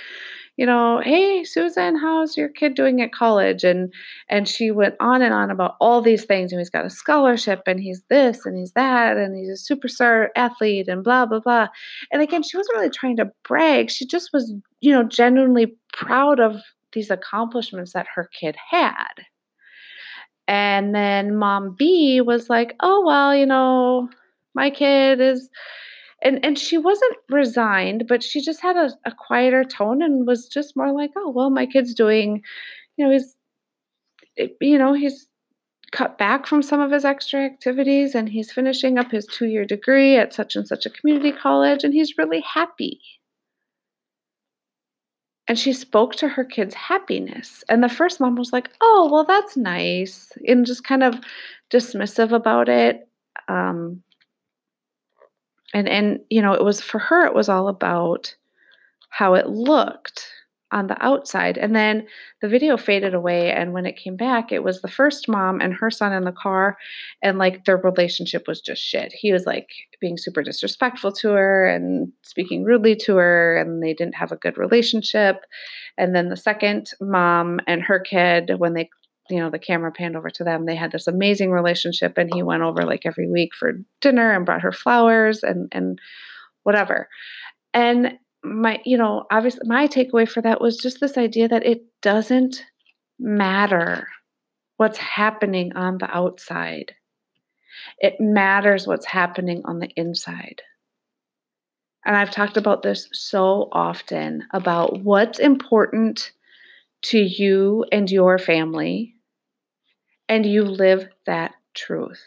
you 0.59 0.65
know, 0.65 0.99
hey 1.01 1.45
Susan, 1.45 1.95
how's 1.95 2.35
your 2.35 2.49
kid 2.49 2.75
doing 2.75 3.01
at 3.01 3.13
college? 3.13 3.63
And 3.63 3.93
and 4.27 4.45
she 4.45 4.71
went 4.71 4.95
on 4.99 5.21
and 5.21 5.33
on 5.33 5.49
about 5.49 5.77
all 5.79 6.01
these 6.01 6.25
things. 6.25 6.51
And 6.51 6.59
he's 6.59 6.69
got 6.69 6.85
a 6.85 6.89
scholarship 6.89 7.61
and 7.65 7.79
he's 7.79 8.03
this 8.09 8.45
and 8.45 8.57
he's 8.57 8.73
that 8.73 9.15
and 9.15 9.37
he's 9.37 9.47
a 9.47 9.73
superstar 9.73 10.27
athlete 10.35 10.89
and 10.89 11.01
blah 11.01 11.25
blah 11.25 11.39
blah. 11.39 11.69
And 12.11 12.21
again, 12.21 12.43
she 12.43 12.57
wasn't 12.57 12.75
really 12.75 12.89
trying 12.89 13.15
to 13.15 13.31
brag. 13.47 13.89
She 13.89 14.05
just 14.05 14.31
was, 14.33 14.53
you 14.81 14.91
know, 14.91 15.03
genuinely 15.03 15.77
proud 15.93 16.41
of 16.41 16.61
these 16.91 17.09
accomplishments 17.09 17.93
that 17.93 18.07
her 18.13 18.29
kid 18.37 18.57
had. 18.69 19.13
And 20.49 20.93
then 20.93 21.37
mom 21.37 21.73
B 21.79 22.19
was 22.19 22.49
like, 22.49 22.75
oh 22.81 23.05
well, 23.05 23.33
you 23.33 23.45
know, 23.45 24.09
my 24.55 24.69
kid 24.69 25.19
is 25.21 25.49
and 26.21 26.43
and 26.43 26.57
she 26.57 26.77
wasn't 26.77 27.15
resigned 27.29 28.05
but 28.07 28.23
she 28.23 28.41
just 28.41 28.61
had 28.61 28.75
a, 28.75 28.91
a 29.05 29.11
quieter 29.11 29.63
tone 29.63 30.01
and 30.01 30.27
was 30.27 30.47
just 30.47 30.75
more 30.75 30.91
like 30.91 31.11
oh 31.17 31.29
well 31.29 31.49
my 31.49 31.65
kid's 31.65 31.93
doing 31.93 32.41
you 32.97 33.05
know 33.05 33.11
he's 33.11 33.35
you 34.61 34.77
know 34.77 34.93
he's 34.93 35.27
cut 35.91 36.17
back 36.17 36.45
from 36.45 36.61
some 36.61 36.79
of 36.79 36.91
his 36.91 37.05
extra 37.05 37.41
activities 37.41 38.13
and 38.13 38.29
he's 38.29 38.51
finishing 38.51 38.97
up 38.97 39.11
his 39.11 39.25
two-year 39.25 39.65
degree 39.65 40.17
at 40.17 40.33
such 40.33 40.55
and 40.55 40.67
such 40.67 40.85
a 40.85 40.89
community 40.89 41.31
college 41.31 41.83
and 41.83 41.93
he's 41.93 42.17
really 42.17 42.41
happy. 42.41 42.99
And 45.47 45.57
she 45.57 45.73
spoke 45.73 46.15
to 46.17 46.27
her 46.27 46.43
kid's 46.43 46.75
happiness. 46.75 47.63
And 47.69 47.83
the 47.83 47.89
first 47.89 48.19
mom 48.19 48.35
was 48.35 48.53
like 48.53 48.69
oh 48.81 49.09
well 49.11 49.25
that's 49.25 49.57
nice 49.57 50.31
and 50.47 50.65
just 50.65 50.83
kind 50.83 51.03
of 51.03 51.15
dismissive 51.71 52.31
about 52.31 52.69
it. 52.69 53.07
Um, 53.47 54.03
and 55.73 55.87
and 55.87 56.19
you 56.29 56.41
know 56.41 56.53
it 56.53 56.63
was 56.63 56.81
for 56.81 56.99
her 56.99 57.25
it 57.25 57.33
was 57.33 57.49
all 57.49 57.67
about 57.67 58.35
how 59.09 59.33
it 59.33 59.47
looked 59.47 60.31
on 60.71 60.87
the 60.87 61.03
outside. 61.03 61.57
And 61.57 61.75
then 61.75 62.05
the 62.41 62.47
video 62.47 62.77
faded 62.77 63.13
away 63.13 63.51
and 63.51 63.73
when 63.73 63.85
it 63.85 63.97
came 63.97 64.15
back 64.15 64.51
it 64.51 64.63
was 64.63 64.81
the 64.81 64.87
first 64.87 65.27
mom 65.27 65.61
and 65.61 65.73
her 65.73 65.89
son 65.89 66.13
in 66.13 66.25
the 66.25 66.31
car 66.31 66.77
and 67.23 67.37
like 67.37 67.65
their 67.65 67.77
relationship 67.77 68.47
was 68.47 68.61
just 68.61 68.81
shit. 68.81 69.11
He 69.11 69.33
was 69.33 69.45
like 69.45 69.69
being 69.99 70.17
super 70.17 70.43
disrespectful 70.43 71.11
to 71.13 71.29
her 71.29 71.67
and 71.67 72.11
speaking 72.21 72.63
rudely 72.63 72.95
to 72.97 73.15
her 73.15 73.57
and 73.57 73.81
they 73.81 73.93
didn't 73.93 74.15
have 74.15 74.31
a 74.31 74.37
good 74.37 74.57
relationship. 74.57 75.37
And 75.97 76.15
then 76.15 76.29
the 76.29 76.37
second 76.37 76.91
mom 77.01 77.59
and 77.65 77.81
her 77.81 77.99
kid 77.99 78.51
when 78.57 78.73
they 78.73 78.89
you 79.29 79.39
know 79.39 79.49
the 79.49 79.59
camera 79.59 79.91
panned 79.91 80.15
over 80.15 80.29
to 80.29 80.43
them. 80.43 80.65
They 80.65 80.75
had 80.75 80.91
this 80.91 81.07
amazing 81.07 81.51
relationship 81.51 82.17
and 82.17 82.33
he 82.33 82.43
went 82.43 82.63
over 82.63 82.83
like 82.83 83.05
every 83.05 83.29
week 83.29 83.53
for 83.53 83.73
dinner 84.01 84.31
and 84.31 84.45
brought 84.45 84.61
her 84.61 84.71
flowers 84.71 85.43
and 85.43 85.69
and 85.71 85.99
whatever. 86.63 87.07
And 87.73 88.17
my 88.43 88.79
you 88.85 88.97
know 88.97 89.25
obviously 89.31 89.61
my 89.65 89.87
takeaway 89.87 90.27
for 90.27 90.41
that 90.41 90.61
was 90.61 90.77
just 90.77 90.99
this 90.99 91.17
idea 91.17 91.47
that 91.47 91.65
it 91.65 91.83
doesn't 92.01 92.65
matter 93.19 94.07
what's 94.77 94.97
happening 94.97 95.75
on 95.75 95.97
the 95.97 96.09
outside. 96.09 96.93
It 97.99 98.15
matters 98.19 98.87
what's 98.87 99.05
happening 99.05 99.61
on 99.65 99.79
the 99.79 99.89
inside. 99.95 100.61
And 102.05 102.15
i've 102.15 102.31
talked 102.31 102.57
about 102.57 102.81
this 102.81 103.09
so 103.11 103.67
often 103.73 104.47
about 104.53 105.03
what's 105.03 105.37
important 105.37 106.31
to 107.01 107.19
you 107.19 107.85
and 107.91 108.09
your 108.09 108.37
family 108.37 109.15
and 110.29 110.45
you 110.45 110.63
live 110.63 111.09
that 111.25 111.55
truth. 111.73 112.21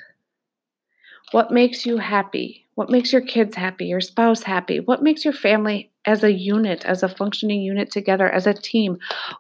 What 1.31 1.51
makes 1.51 1.87
you 1.87 1.97
happy? 1.97 2.67
What 2.75 2.91
makes 2.91 3.13
your 3.13 3.23
kids 3.23 3.55
happy, 3.55 3.87
your 3.87 4.01
spouse 4.01 4.43
happy? 4.43 4.81
What 4.81 5.03
makes 5.03 5.25
your 5.25 5.33
family 5.33 5.91
as 6.05 6.25
a 6.25 6.33
unit, 6.33 6.85
as 6.85 7.03
a 7.03 7.09
functioning 7.09 7.63
unit 7.63 7.91
together, 7.91 8.29
as 8.29 8.47
a 8.47 8.53
team? 8.53 8.99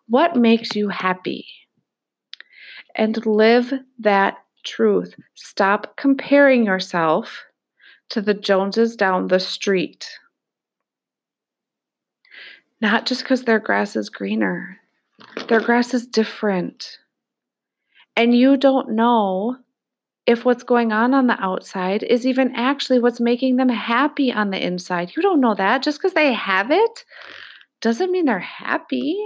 What 0.08 0.36
makes 0.36 0.74
you 0.76 0.88
happy? 0.88 1.46
And 2.94 3.24
live 3.26 3.72
that 3.98 4.38
truth. 4.64 5.14
Stop 5.34 5.96
comparing 5.96 6.64
yourself 6.64 7.44
to 8.10 8.22
the 8.22 8.34
Joneses 8.34 8.94
down 8.94 9.28
the 9.28 9.40
street. 9.40 10.08
Not 12.80 13.06
just 13.06 13.22
because 13.22 13.44
their 13.44 13.58
grass 13.58 13.96
is 13.96 14.08
greener, 14.08 14.78
their 15.48 15.60
grass 15.60 15.94
is 15.94 16.06
different. 16.06 16.98
And 18.16 18.36
you 18.36 18.56
don't 18.56 18.90
know 18.90 19.56
if 20.26 20.44
what's 20.44 20.62
going 20.62 20.92
on 20.92 21.14
on 21.14 21.26
the 21.26 21.40
outside 21.42 22.02
is 22.02 22.26
even 22.26 22.54
actually 22.54 23.00
what's 23.00 23.20
making 23.20 23.56
them 23.56 23.68
happy 23.68 24.32
on 24.32 24.50
the 24.50 24.64
inside. 24.64 25.12
You 25.16 25.22
don't 25.22 25.40
know 25.40 25.54
that. 25.54 25.82
Just 25.82 25.98
because 25.98 26.14
they 26.14 26.32
have 26.32 26.70
it 26.70 27.04
doesn't 27.80 28.12
mean 28.12 28.26
they're 28.26 28.38
happy, 28.38 29.16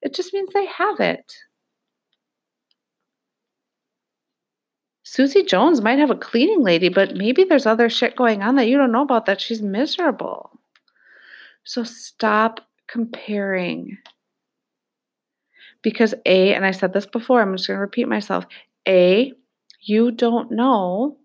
it 0.00 0.14
just 0.14 0.32
means 0.32 0.50
they 0.52 0.66
have 0.66 1.00
it. 1.00 1.34
Susie 5.02 5.42
Jones 5.42 5.82
might 5.82 5.98
have 5.98 6.10
a 6.10 6.16
cleaning 6.16 6.62
lady, 6.62 6.88
but 6.88 7.14
maybe 7.14 7.44
there's 7.44 7.66
other 7.66 7.90
shit 7.90 8.16
going 8.16 8.42
on 8.42 8.56
that 8.56 8.68
you 8.68 8.78
don't 8.78 8.92
know 8.92 9.02
about 9.02 9.26
that 9.26 9.40
she's 9.40 9.60
miserable. 9.60 10.58
So 11.64 11.84
stop 11.84 12.60
comparing 12.88 13.98
Because 15.84 16.14
A, 16.26 16.54
and 16.54 16.64
I 16.64 16.72
said 16.72 16.92
this 16.92 17.06
before, 17.06 17.40
I'm 17.40 17.54
just 17.54 17.68
going 17.68 17.76
to 17.76 17.82
repeat 17.82 18.08
myself 18.08 18.46
A, 18.88 19.32
you 19.80 20.10
don't 20.10 20.50
know 20.50 21.18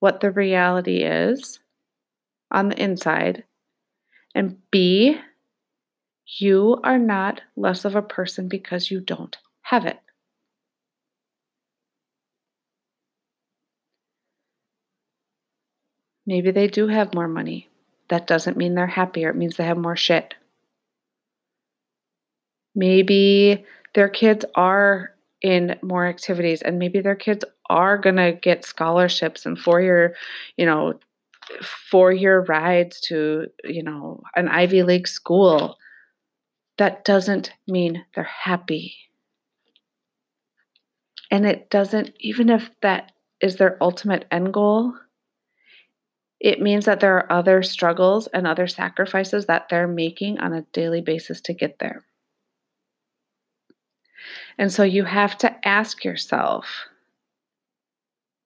what 0.00 0.20
the 0.20 0.30
reality 0.30 1.02
is 1.02 1.58
on 2.50 2.68
the 2.68 2.80
inside. 2.80 3.44
And 4.34 4.58
B, 4.70 5.18
you 6.38 6.78
are 6.84 6.98
not 6.98 7.40
less 7.56 7.84
of 7.84 7.96
a 7.96 8.02
person 8.02 8.48
because 8.48 8.90
you 8.90 9.00
don't 9.00 9.36
have 9.62 9.86
it. 9.86 9.98
Maybe 16.26 16.50
they 16.50 16.68
do 16.68 16.86
have 16.86 17.14
more 17.14 17.28
money. 17.28 17.68
That 18.08 18.26
doesn't 18.26 18.58
mean 18.58 18.74
they're 18.74 18.86
happier, 18.86 19.30
it 19.30 19.36
means 19.36 19.56
they 19.56 19.64
have 19.64 19.78
more 19.78 19.96
shit. 19.96 20.34
Maybe 22.74 23.64
their 23.94 24.08
kids 24.08 24.44
are 24.54 25.14
in 25.40 25.76
more 25.82 26.06
activities 26.06 26.62
and 26.62 26.78
maybe 26.78 27.00
their 27.00 27.16
kids 27.16 27.44
are 27.68 27.98
going 27.98 28.16
to 28.16 28.32
get 28.32 28.64
scholarships 28.64 29.44
and 29.44 29.58
four 29.58 29.80
year, 29.80 30.14
you 30.56 30.64
know, 30.64 30.98
four 31.62 32.12
year 32.12 32.40
rides 32.42 33.00
to, 33.00 33.46
you 33.64 33.82
know, 33.82 34.22
an 34.36 34.48
Ivy 34.48 34.82
League 34.82 35.08
school. 35.08 35.76
That 36.78 37.04
doesn't 37.04 37.52
mean 37.66 38.04
they're 38.14 38.24
happy. 38.24 38.94
And 41.30 41.46
it 41.46 41.70
doesn't, 41.70 42.12
even 42.20 42.50
if 42.50 42.70
that 42.82 43.12
is 43.40 43.56
their 43.56 43.76
ultimate 43.82 44.26
end 44.30 44.52
goal, 44.52 44.94
it 46.40 46.60
means 46.60 46.84
that 46.84 47.00
there 47.00 47.16
are 47.16 47.32
other 47.32 47.62
struggles 47.62 48.26
and 48.28 48.46
other 48.46 48.66
sacrifices 48.66 49.46
that 49.46 49.68
they're 49.68 49.88
making 49.88 50.40
on 50.40 50.52
a 50.52 50.66
daily 50.72 51.00
basis 51.00 51.40
to 51.42 51.54
get 51.54 51.78
there. 51.78 52.04
And 54.58 54.72
so 54.72 54.82
you 54.82 55.04
have 55.04 55.36
to 55.38 55.68
ask 55.68 56.04
yourself, 56.04 56.66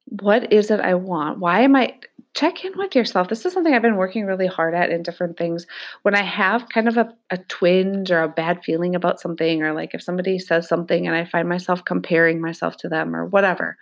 what 0.07 0.53
is 0.53 0.71
it 0.71 0.81
I 0.81 0.95
want? 0.95 1.39
Why 1.41 1.61
am 1.63 1.77
I? 1.77 1.95
Check 2.35 2.65
in 2.65 2.77
with 2.77 2.95
yourself. 2.95 3.29
This 3.29 3.47
is 3.47 3.53
something 3.53 3.73
I've 3.75 3.83
been 3.83 3.97
working 3.97 4.27
really 4.27 4.47
hard 4.47 4.75
at 4.75 4.91
in 4.91 5.03
different 5.03 5.39
things. 5.39 5.67
When 6.03 6.15
I 6.15 6.23
have 6.23 6.69
kind 6.69 6.87
of 6.87 6.97
a, 6.97 7.13
a 7.31 7.39
twinge 7.39 8.11
or 8.11 8.23
a 8.23 8.29
bad 8.29 8.63
feeling 8.63 8.95
about 8.95 9.21
something, 9.21 9.63
or 9.63 9.73
like 9.73 9.95
if 9.95 10.03
somebody 10.03 10.39
says 10.39 10.69
something 10.69 11.07
and 11.07 11.17
I 11.17 11.25
find 11.25 11.49
myself 11.49 11.85
comparing 11.85 12.41
myself 12.41 12.77
to 12.79 12.89
them 12.89 13.17
or 13.17 13.25
whatever, 13.25 13.79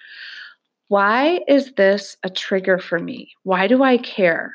why 0.89 1.41
is 1.49 1.73
this 1.73 2.17
a 2.23 2.31
trigger 2.31 2.79
for 2.79 2.99
me? 2.99 3.33
Why 3.43 3.67
do 3.67 3.83
I 3.83 3.99
care? 3.99 4.55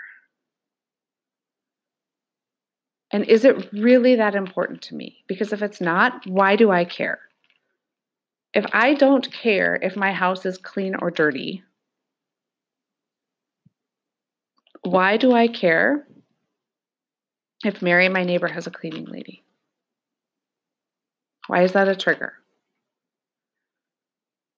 And 3.12 3.26
is 3.26 3.44
it 3.44 3.72
really 3.74 4.16
that 4.16 4.36
important 4.36 4.82
to 4.84 4.96
me? 4.96 5.18
Because 5.28 5.52
if 5.52 5.62
it's 5.62 5.82
not, 5.82 6.26
why 6.26 6.56
do 6.56 6.72
I 6.72 6.86
care? 6.86 7.20
If 8.54 8.66
I 8.74 8.94
don't 8.94 9.32
care 9.32 9.76
if 9.82 9.96
my 9.96 10.12
house 10.12 10.46
is 10.46 10.58
clean 10.58 10.96
or 10.96 11.12
dirty, 11.12 11.64
why 14.84 15.18
do 15.18 15.34
I 15.34 15.48
care 15.48 16.08
if 17.64 17.82
Mary, 17.82 18.10
my 18.10 18.24
neighbor, 18.24 18.48
has 18.48 18.66
a 18.66 18.72
cleaning 18.72 19.06
lady? 19.06 19.44
Why 21.48 21.64
is 21.64 21.74
that 21.74 21.88
a 21.88 21.96
trigger? 21.96 22.34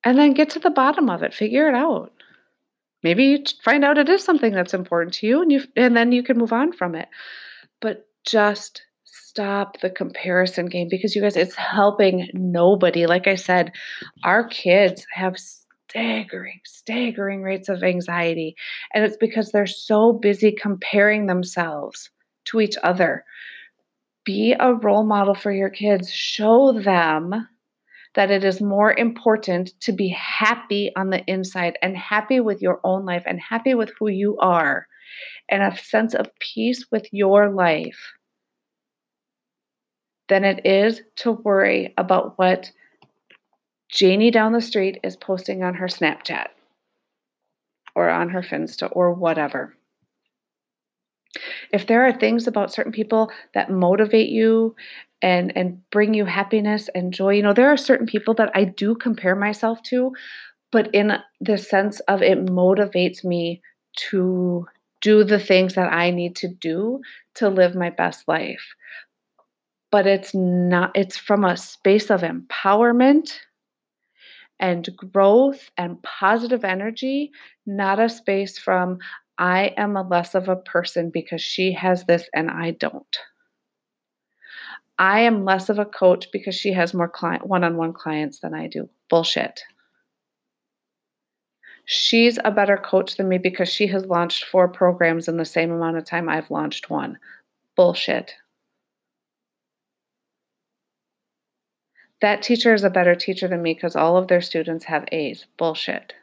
And 0.04 0.18
then 0.18 0.34
get 0.34 0.50
to 0.50 0.58
the 0.58 0.70
bottom 0.70 1.08
of 1.10 1.22
it, 1.22 1.34
figure 1.34 1.68
it 1.68 1.74
out. 1.74 2.12
Maybe 3.02 3.24
you 3.24 3.44
find 3.64 3.84
out 3.84 3.98
it 3.98 4.08
is 4.08 4.22
something 4.22 4.52
that's 4.52 4.74
important 4.74 5.14
to 5.14 5.26
you 5.26 5.42
and 5.42 5.50
you 5.50 5.62
and 5.76 5.96
then 5.96 6.12
you 6.12 6.22
can 6.22 6.38
move 6.38 6.52
on 6.52 6.72
from 6.72 6.94
it. 6.94 7.08
But 7.80 8.06
just 8.24 8.82
stop 9.12 9.80
the 9.80 9.90
comparison 9.90 10.66
game 10.66 10.88
because 10.90 11.14
you 11.14 11.20
guys, 11.20 11.36
it's 11.36 11.54
helping 11.54 12.28
nobody. 12.32 13.06
Like 13.06 13.26
I 13.26 13.34
said, 13.34 13.72
our 14.24 14.48
kids 14.48 15.06
have 15.12 15.36
staggering, 15.38 16.60
staggering 16.64 17.42
rates 17.42 17.68
of 17.68 17.82
anxiety. 17.82 18.56
And 18.94 19.04
it's 19.04 19.18
because 19.18 19.52
they're 19.52 19.66
so 19.66 20.14
busy 20.14 20.50
comparing 20.50 21.26
themselves 21.26 22.10
to 22.46 22.60
each 22.60 22.76
other. 22.82 23.24
Be 24.24 24.54
a 24.58 24.74
role 24.74 25.04
model 25.04 25.34
for 25.34 25.52
your 25.52 25.70
kids. 25.70 26.10
Show 26.10 26.72
them 26.72 27.48
that 28.14 28.30
it 28.30 28.44
is 28.44 28.60
more 28.62 28.94
important 28.94 29.72
to 29.80 29.92
be 29.92 30.08
happy 30.08 30.90
on 30.96 31.10
the 31.10 31.22
inside 31.26 31.78
and 31.82 31.96
happy 31.96 32.40
with 32.40 32.62
your 32.62 32.80
own 32.84 33.04
life 33.04 33.24
and 33.26 33.40
happy 33.40 33.74
with 33.74 33.90
who 33.98 34.08
you 34.08 34.38
are 34.38 34.86
and 35.50 35.62
a 35.62 35.76
sense 35.76 36.14
of 36.14 36.30
peace 36.38 36.86
with 36.90 37.06
your 37.12 37.50
life 37.50 38.12
than 40.32 40.44
it 40.44 40.64
is 40.64 41.02
to 41.14 41.30
worry 41.30 41.92
about 41.98 42.38
what 42.38 42.72
Janie 43.90 44.30
down 44.30 44.54
the 44.54 44.62
street 44.62 44.98
is 45.04 45.14
posting 45.14 45.62
on 45.62 45.74
her 45.74 45.88
Snapchat 45.88 46.46
or 47.94 48.08
on 48.08 48.30
her 48.30 48.40
Finsta 48.40 48.88
or 48.92 49.12
whatever. 49.12 49.76
If 51.70 51.86
there 51.86 52.06
are 52.06 52.14
things 52.14 52.46
about 52.46 52.72
certain 52.72 52.92
people 52.92 53.30
that 53.52 53.70
motivate 53.70 54.30
you 54.30 54.74
and 55.20 55.54
and 55.54 55.82
bring 55.90 56.14
you 56.14 56.24
happiness 56.24 56.88
and 56.94 57.12
joy, 57.12 57.34
you 57.34 57.42
know, 57.42 57.52
there 57.52 57.68
are 57.68 57.76
certain 57.76 58.06
people 58.06 58.32
that 58.36 58.52
I 58.54 58.64
do 58.64 58.94
compare 58.94 59.36
myself 59.36 59.82
to, 59.90 60.12
but 60.70 60.94
in 60.94 61.12
the 61.42 61.58
sense 61.58 62.00
of 62.08 62.22
it 62.22 62.46
motivates 62.46 63.22
me 63.22 63.60
to 64.08 64.66
do 65.02 65.24
the 65.24 65.38
things 65.38 65.74
that 65.74 65.92
I 65.92 66.08
need 66.10 66.36
to 66.36 66.48
do 66.48 67.02
to 67.34 67.50
live 67.50 67.74
my 67.74 67.90
best 67.90 68.26
life 68.26 68.64
but 69.92 70.06
it's 70.06 70.34
not 70.34 70.90
it's 70.96 71.16
from 71.16 71.44
a 71.44 71.56
space 71.56 72.10
of 72.10 72.22
empowerment 72.22 73.34
and 74.58 74.88
growth 74.96 75.70
and 75.76 76.02
positive 76.02 76.64
energy 76.64 77.30
not 77.66 78.00
a 78.00 78.08
space 78.08 78.58
from 78.58 78.98
i 79.38 79.66
am 79.76 79.96
a 79.96 80.02
less 80.02 80.34
of 80.34 80.48
a 80.48 80.56
person 80.56 81.10
because 81.10 81.42
she 81.42 81.72
has 81.72 82.04
this 82.06 82.28
and 82.34 82.50
i 82.50 82.72
don't. 82.72 83.18
I 84.98 85.20
am 85.20 85.44
less 85.44 85.68
of 85.68 85.78
a 85.78 85.84
coach 85.84 86.30
because 86.32 86.54
she 86.54 86.72
has 86.72 86.94
more 86.94 87.08
client 87.08 87.46
one-on-one 87.46 87.92
clients 87.92 88.40
than 88.40 88.54
i 88.54 88.66
do. 88.68 88.88
Bullshit. 89.10 89.60
She's 91.86 92.38
a 92.44 92.52
better 92.52 92.76
coach 92.76 93.16
than 93.16 93.28
me 93.28 93.38
because 93.38 93.68
she 93.68 93.86
has 93.88 94.06
launched 94.06 94.44
four 94.44 94.68
programs 94.68 95.26
in 95.28 95.38
the 95.38 95.44
same 95.44 95.72
amount 95.72 95.96
of 95.96 96.04
time 96.04 96.28
i've 96.28 96.50
launched 96.50 96.88
one. 96.90 97.18
Bullshit 97.74 98.34
that 102.22 102.40
teacher 102.40 102.72
is 102.72 102.84
a 102.84 102.90
better 102.90 103.14
teacher 103.14 103.48
than 103.48 103.62
me 103.62 103.74
because 103.74 103.96
all 103.96 104.16
of 104.16 104.28
their 104.28 104.40
students 104.40 104.84
have 104.86 105.04
A's. 105.12 105.46
Bullshit. 105.58 106.14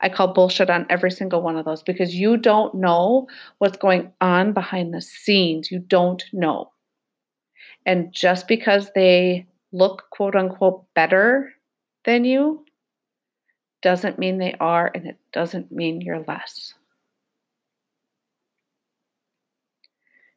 I 0.00 0.08
call 0.08 0.32
bullshit 0.32 0.70
on 0.70 0.86
every 0.88 1.10
single 1.10 1.42
one 1.42 1.56
of 1.56 1.66
those 1.66 1.82
because 1.82 2.14
you 2.14 2.38
don't 2.38 2.74
know 2.74 3.28
what's 3.58 3.76
going 3.76 4.10
on 4.22 4.54
behind 4.54 4.94
the 4.94 5.02
scenes. 5.02 5.70
You 5.70 5.78
don't 5.78 6.24
know. 6.32 6.72
And 7.84 8.10
just 8.10 8.48
because 8.48 8.90
they 8.94 9.46
look 9.72 10.04
quote 10.10 10.34
unquote 10.34 10.86
better 10.94 11.52
than 12.04 12.24
you 12.24 12.64
doesn't 13.82 14.18
mean 14.18 14.38
they 14.38 14.54
are, 14.60 14.90
and 14.94 15.06
it 15.06 15.18
doesn't 15.32 15.70
mean 15.70 16.00
you're 16.00 16.24
less. 16.26 16.74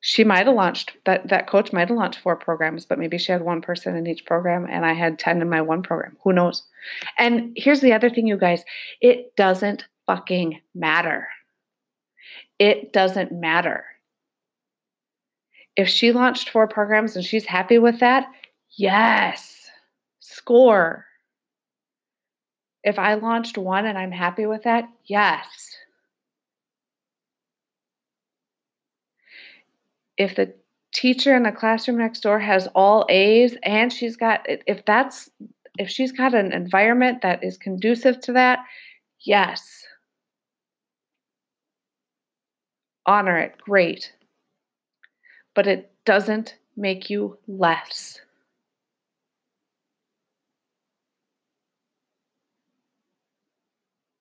She 0.05 0.25
might 0.25 0.45
have 0.47 0.55
launched 0.55 0.97
that 1.05 1.29
that 1.29 1.47
coach 1.47 1.71
might 1.71 1.87
have 1.87 1.97
launched 1.97 2.19
four 2.19 2.35
programs 2.35 2.85
but 2.85 2.99
maybe 2.99 3.17
she 3.17 3.31
had 3.31 3.41
one 3.41 3.61
person 3.61 3.95
in 3.95 4.05
each 4.05 4.25
program 4.25 4.67
and 4.69 4.85
i 4.85 4.91
had 4.91 5.17
10 5.17 5.41
in 5.41 5.49
my 5.49 5.61
one 5.61 5.81
program. 5.81 6.17
Who 6.23 6.33
knows? 6.33 6.63
And 7.17 7.53
here's 7.55 7.79
the 7.79 7.93
other 7.93 8.09
thing 8.09 8.27
you 8.27 8.37
guys. 8.37 8.65
It 8.99 9.33
doesn't 9.37 9.85
fucking 10.05 10.59
matter. 10.75 11.29
It 12.59 12.91
doesn't 12.91 13.31
matter. 13.31 13.85
If 15.77 15.87
she 15.87 16.11
launched 16.11 16.49
four 16.49 16.67
programs 16.67 17.15
and 17.15 17.23
she's 17.23 17.45
happy 17.45 17.79
with 17.79 18.01
that 18.01 18.27
yes. 18.71 19.69
Score. 20.19 21.05
If 22.83 22.99
i 22.99 23.13
launched 23.13 23.57
one 23.57 23.85
and 23.85 23.97
i'm 23.97 24.11
happy 24.11 24.45
with 24.45 24.63
that 24.63 24.89
yes 25.05 25.77
if 30.17 30.35
the 30.35 30.53
teacher 30.93 31.35
in 31.35 31.43
the 31.43 31.51
classroom 31.51 31.97
next 31.97 32.21
door 32.21 32.39
has 32.39 32.67
all 32.75 33.05
A's 33.09 33.57
and 33.63 33.91
she's 33.91 34.15
got 34.15 34.45
if 34.47 34.85
that's 34.85 35.29
if 35.79 35.89
she's 35.89 36.11
got 36.11 36.35
an 36.35 36.53
environment 36.53 37.21
that 37.23 37.43
is 37.43 37.57
conducive 37.57 38.19
to 38.21 38.33
that, 38.33 38.59
yes. 39.25 39.85
Honor 43.05 43.37
it, 43.39 43.57
great. 43.57 44.13
But 45.55 45.67
it 45.67 45.91
doesn't 46.05 46.57
make 46.77 47.09
you 47.09 47.37
less. 47.47 48.19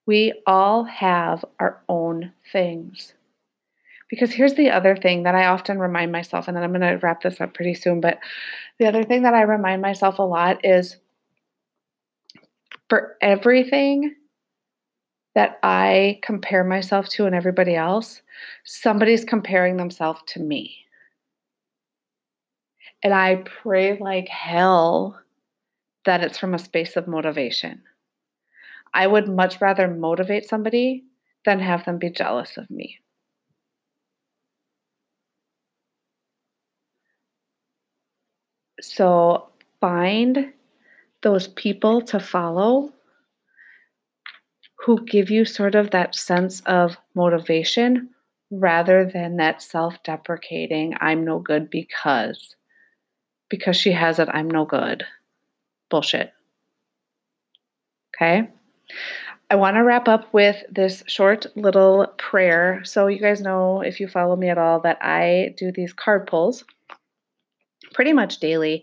We 0.06 0.32
all 0.46 0.84
have 0.84 1.44
our 1.60 1.82
own 1.88 2.32
things 2.50 3.14
Because 4.12 4.30
here's 4.30 4.52
the 4.56 4.68
other 4.68 4.94
thing 4.94 5.22
that 5.22 5.34
I 5.34 5.46
often 5.46 5.78
remind 5.78 6.12
myself, 6.12 6.46
and 6.46 6.54
then 6.54 6.62
I'm 6.62 6.74
going 6.74 6.82
to 6.82 6.98
wrap 7.02 7.22
this 7.22 7.40
up 7.40 7.54
pretty 7.54 7.72
soon. 7.72 8.02
But 8.02 8.18
the 8.78 8.86
other 8.86 9.04
thing 9.04 9.22
that 9.22 9.32
I 9.32 9.40
remind 9.40 9.80
myself 9.80 10.18
a 10.18 10.22
lot 10.22 10.62
is 10.66 10.98
for 12.90 13.16
everything 13.22 14.14
that 15.34 15.58
I 15.62 16.20
compare 16.22 16.62
myself 16.62 17.08
to 17.08 17.24
and 17.24 17.34
everybody 17.34 17.74
else, 17.74 18.20
somebody's 18.66 19.24
comparing 19.24 19.78
themselves 19.78 20.20
to 20.26 20.40
me. 20.40 20.76
And 23.02 23.14
I 23.14 23.36
pray 23.36 23.96
like 23.98 24.28
hell 24.28 25.18
that 26.04 26.22
it's 26.22 26.36
from 26.36 26.52
a 26.52 26.58
space 26.58 26.98
of 26.98 27.08
motivation. 27.08 27.80
I 28.92 29.06
would 29.06 29.26
much 29.26 29.58
rather 29.62 29.88
motivate 29.88 30.46
somebody 30.46 31.04
than 31.46 31.60
have 31.60 31.86
them 31.86 31.96
be 31.96 32.10
jealous 32.10 32.58
of 32.58 32.70
me. 32.70 32.98
So 38.82 39.48
find 39.80 40.52
those 41.22 41.48
people 41.48 42.02
to 42.02 42.18
follow 42.18 42.92
who 44.84 45.04
give 45.04 45.30
you 45.30 45.44
sort 45.44 45.76
of 45.76 45.90
that 45.92 46.14
sense 46.14 46.60
of 46.62 46.96
motivation 47.14 48.10
rather 48.50 49.04
than 49.04 49.36
that 49.36 49.62
self 49.62 50.02
deprecating, 50.02 50.94
I'm 51.00 51.24
no 51.24 51.38
good 51.38 51.70
because, 51.70 52.56
because 53.48 53.76
she 53.76 53.92
has 53.92 54.18
it, 54.18 54.28
I'm 54.32 54.50
no 54.50 54.64
good. 54.64 55.04
Bullshit. 55.88 56.32
Okay. 58.16 58.48
I 59.50 59.54
want 59.54 59.76
to 59.76 59.84
wrap 59.84 60.08
up 60.08 60.32
with 60.34 60.64
this 60.70 61.04
short 61.06 61.46
little 61.56 62.06
prayer. 62.18 62.80
So, 62.84 63.06
you 63.06 63.20
guys 63.20 63.40
know 63.40 63.82
if 63.82 64.00
you 64.00 64.08
follow 64.08 64.34
me 64.34 64.48
at 64.48 64.58
all 64.58 64.80
that 64.80 64.98
I 65.00 65.54
do 65.56 65.70
these 65.70 65.92
card 65.92 66.26
pulls 66.26 66.64
pretty 67.92 68.12
much 68.12 68.38
daily. 68.38 68.82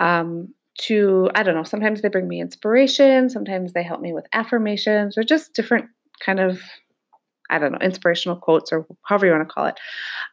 Um, 0.00 0.48
to, 0.78 1.30
I 1.34 1.42
don't 1.42 1.54
know, 1.54 1.62
sometimes 1.62 2.02
they 2.02 2.08
bring 2.08 2.28
me 2.28 2.40
inspiration, 2.40 3.30
sometimes 3.30 3.72
they 3.72 3.82
help 3.82 4.00
me 4.00 4.12
with 4.12 4.26
affirmations 4.32 5.16
or 5.16 5.22
just 5.22 5.54
different 5.54 5.86
kind 6.20 6.38
of, 6.38 6.60
I 7.48 7.58
don't 7.58 7.72
know, 7.72 7.78
inspirational 7.78 8.36
quotes 8.36 8.72
or 8.72 8.86
however 9.04 9.26
you 9.26 9.32
want 9.32 9.48
to 9.48 9.52
call 9.52 9.66
it. 9.66 9.78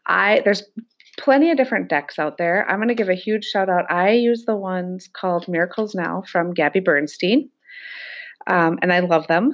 I, 0.05 0.41
there's 0.43 0.63
plenty 1.17 1.51
of 1.51 1.57
different 1.57 1.89
decks 1.89 2.19
out 2.19 2.37
there. 2.37 2.69
I'm 2.69 2.77
going 2.77 2.89
to 2.89 2.95
give 2.95 3.09
a 3.09 3.15
huge 3.15 3.45
shout 3.45 3.69
out. 3.69 3.89
I 3.89 4.11
use 4.11 4.45
the 4.45 4.55
ones 4.55 5.09
called 5.13 5.47
Miracles 5.47 5.95
Now 5.95 6.23
from 6.29 6.53
Gabby 6.53 6.79
Bernstein, 6.79 7.49
um, 8.47 8.79
and 8.81 8.91
I 8.91 8.99
love 8.99 9.27
them. 9.27 9.53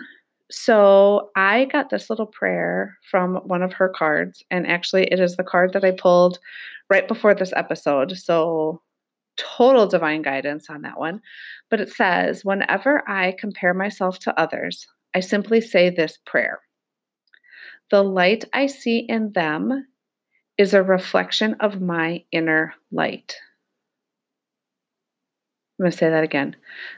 So 0.52 1.30
I 1.36 1.66
got 1.66 1.90
this 1.90 2.10
little 2.10 2.26
prayer 2.26 2.98
from 3.10 3.36
one 3.46 3.62
of 3.62 3.74
her 3.74 3.90
cards, 3.90 4.44
and 4.50 4.66
actually, 4.66 5.04
it 5.06 5.20
is 5.20 5.36
the 5.36 5.44
card 5.44 5.74
that 5.74 5.84
I 5.84 5.92
pulled 5.92 6.40
right 6.90 7.08
before 7.08 7.36
this 7.36 7.54
episode. 7.56 8.18
So 8.18 8.82
total 9.38 9.88
divine 9.88 10.22
guidance 10.22 10.70
on 10.70 10.82
that 10.82 11.00
one. 11.00 11.22
But 11.70 11.82
it 11.82 11.90
says, 11.90 12.44
whenever 12.44 13.08
I 13.10 13.36
compare 13.40 13.74
myself 13.74 14.20
to 14.20 14.40
others, 14.40 14.88
I 15.16 15.22
simply 15.22 15.62
say 15.62 15.90
this 15.90 16.18
prayer 16.26 16.60
The 17.92 18.04
light 18.04 18.46
I 18.54 18.68
see 18.68 19.00
in 19.00 19.32
them 19.34 19.88
is 20.58 20.74
a 20.74 20.84
reflection 20.84 21.56
of 21.62 21.82
my 21.82 22.24
inner 22.32 22.74
light. 22.92 23.36
I'm 25.80 25.84
going 25.84 25.92
to 25.92 25.98
say 25.98 26.10
that 26.10 26.24
again. 26.24 26.58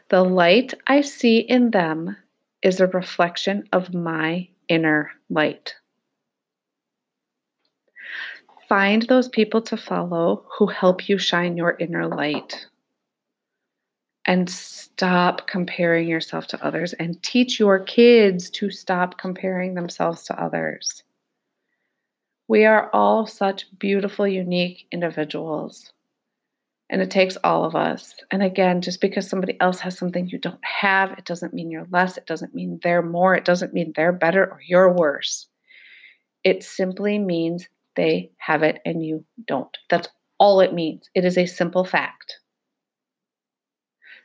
The 0.09 0.23
light 0.23 0.73
I 0.87 1.01
see 1.01 1.37
in 1.37 1.69
them 1.69 2.17
is 2.61 2.79
a 2.79 2.87
reflection 2.87 3.67
of 3.71 3.93
my 3.93 4.47
inner 4.67 5.11
light. 5.29 5.75
Find 8.69 9.01
those 9.03 9.27
people 9.27 9.61
to 9.63 9.75
follow 9.75 10.45
who 10.57 10.67
help 10.67 11.09
you 11.09 11.17
shine 11.17 11.57
your 11.57 11.75
inner 11.79 12.07
light. 12.07 12.67
And 14.25 14.49
stop 14.49 15.47
comparing 15.47 16.07
yourself 16.07 16.47
to 16.47 16.63
others 16.63 16.93
and 16.93 17.21
teach 17.23 17.59
your 17.59 17.79
kids 17.79 18.49
to 18.51 18.69
stop 18.69 19.17
comparing 19.17 19.73
themselves 19.73 20.23
to 20.25 20.41
others. 20.41 21.03
We 22.47 22.65
are 22.65 22.89
all 22.93 23.25
such 23.25 23.65
beautiful, 23.79 24.27
unique 24.27 24.85
individuals. 24.91 25.91
And 26.91 27.01
it 27.01 27.09
takes 27.09 27.37
all 27.43 27.63
of 27.63 27.75
us. 27.75 28.13
And 28.31 28.43
again, 28.43 28.81
just 28.81 28.99
because 28.99 29.27
somebody 29.27 29.59
else 29.61 29.79
has 29.79 29.97
something 29.97 30.27
you 30.27 30.37
don't 30.37 30.63
have, 30.63 31.13
it 31.13 31.25
doesn't 31.25 31.53
mean 31.53 31.71
you're 31.71 31.87
less. 31.89 32.17
It 32.17 32.27
doesn't 32.27 32.53
mean 32.53 32.79
they're 32.83 33.01
more. 33.01 33.33
It 33.33 33.45
doesn't 33.45 33.73
mean 33.73 33.93
they're 33.95 34.11
better 34.11 34.45
or 34.45 34.59
you're 34.67 34.93
worse. 34.93 35.47
It 36.43 36.63
simply 36.63 37.17
means 37.17 37.67
they 37.95 38.31
have 38.37 38.61
it 38.61 38.81
and 38.85 39.03
you 39.05 39.23
don't. 39.47 39.75
That's 39.89 40.09
all 40.37 40.59
it 40.59 40.73
means. 40.73 41.09
It 41.15 41.23
is 41.23 41.37
a 41.37 41.45
simple 41.45 41.85
fact. 41.85 42.37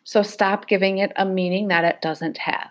So 0.03 0.23
stop 0.23 0.67
giving 0.67 0.99
it 0.99 1.13
a 1.17 1.25
meaning 1.25 1.69
that 1.69 1.85
it 1.85 2.01
doesn't 2.03 2.39
have. 2.39 2.71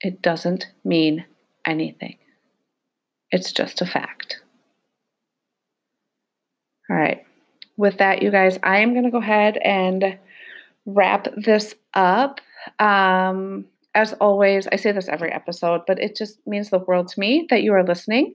It 0.00 0.22
doesn't 0.22 0.66
mean 0.84 1.24
anything, 1.66 2.18
it's 3.32 3.52
just 3.52 3.80
a 3.80 3.86
fact. 3.86 4.43
All 6.90 6.96
right. 6.96 7.24
With 7.76 7.98
that, 7.98 8.22
you 8.22 8.30
guys, 8.30 8.58
I 8.62 8.78
am 8.80 8.92
going 8.92 9.04
to 9.04 9.10
go 9.10 9.18
ahead 9.18 9.56
and 9.58 10.18
wrap 10.86 11.28
this 11.36 11.74
up. 11.94 12.40
Um, 12.78 13.66
as 13.94 14.12
always, 14.14 14.66
I 14.70 14.76
say 14.76 14.92
this 14.92 15.08
every 15.08 15.32
episode, 15.32 15.82
but 15.86 15.98
it 16.00 16.16
just 16.16 16.44
means 16.46 16.70
the 16.70 16.78
world 16.78 17.08
to 17.08 17.20
me 17.20 17.46
that 17.50 17.62
you 17.62 17.72
are 17.72 17.84
listening. 17.84 18.34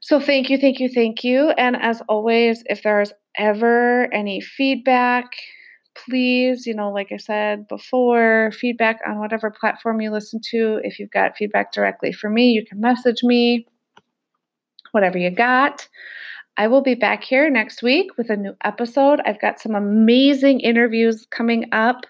So 0.00 0.20
thank 0.20 0.48
you, 0.48 0.58
thank 0.58 0.78
you, 0.78 0.88
thank 0.88 1.24
you. 1.24 1.50
And 1.50 1.76
as 1.76 2.00
always, 2.08 2.62
if 2.66 2.82
there's 2.82 3.12
ever 3.36 4.12
any 4.12 4.40
feedback, 4.40 5.26
please, 5.96 6.66
you 6.66 6.74
know, 6.74 6.90
like 6.92 7.10
I 7.10 7.16
said 7.16 7.66
before, 7.66 8.52
feedback 8.52 9.00
on 9.06 9.18
whatever 9.18 9.50
platform 9.50 10.00
you 10.00 10.10
listen 10.10 10.40
to. 10.50 10.80
If 10.84 10.98
you've 10.98 11.10
got 11.10 11.36
feedback 11.36 11.72
directly 11.72 12.12
for 12.12 12.30
me, 12.30 12.50
you 12.50 12.64
can 12.64 12.80
message 12.80 13.22
me, 13.24 13.66
whatever 14.92 15.18
you 15.18 15.30
got. 15.30 15.88
I 16.58 16.66
will 16.66 16.82
be 16.82 16.96
back 16.96 17.22
here 17.22 17.48
next 17.48 17.84
week 17.84 18.10
with 18.18 18.30
a 18.30 18.36
new 18.36 18.52
episode. 18.64 19.20
I've 19.24 19.40
got 19.40 19.60
some 19.60 19.76
amazing 19.76 20.58
interviews 20.58 21.24
coming 21.30 21.66
up. 21.70 22.04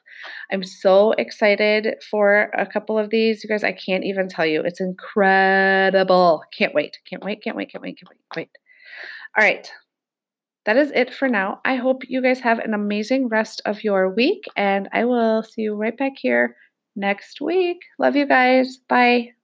I'm 0.50 0.64
so 0.64 1.12
excited 1.12 1.96
for 2.10 2.50
a 2.56 2.66
couple 2.66 2.98
of 2.98 3.10
these. 3.10 3.44
You 3.44 3.48
guys, 3.50 3.62
I 3.62 3.72
can't 3.72 4.04
even 4.04 4.26
tell 4.26 4.46
you. 4.46 4.62
It's 4.62 4.80
incredible. 4.80 6.42
Can't 6.56 6.74
wait. 6.74 6.96
Can't 7.08 7.22
wait. 7.22 7.44
Can't 7.44 7.56
wait. 7.56 7.70
Can't 7.70 7.82
wait. 7.84 7.98
Can't 8.00 8.08
wait. 8.10 8.18
Can't 8.32 8.36
Wait. 8.36 8.50
All 9.38 9.44
right. 9.44 9.70
That 10.64 10.78
is 10.78 10.90
it 10.94 11.12
for 11.12 11.28
now. 11.28 11.60
I 11.66 11.76
hope 11.76 12.02
you 12.08 12.22
guys 12.22 12.40
have 12.40 12.58
an 12.58 12.72
amazing 12.72 13.28
rest 13.28 13.60
of 13.66 13.84
your 13.84 14.14
week, 14.14 14.44
and 14.56 14.88
I 14.92 15.04
will 15.04 15.42
see 15.42 15.62
you 15.62 15.74
right 15.74 15.96
back 15.96 16.12
here 16.16 16.56
next 16.96 17.40
week. 17.40 17.78
Love 17.98 18.16
you 18.16 18.26
guys. 18.26 18.78
Bye. 18.88 19.37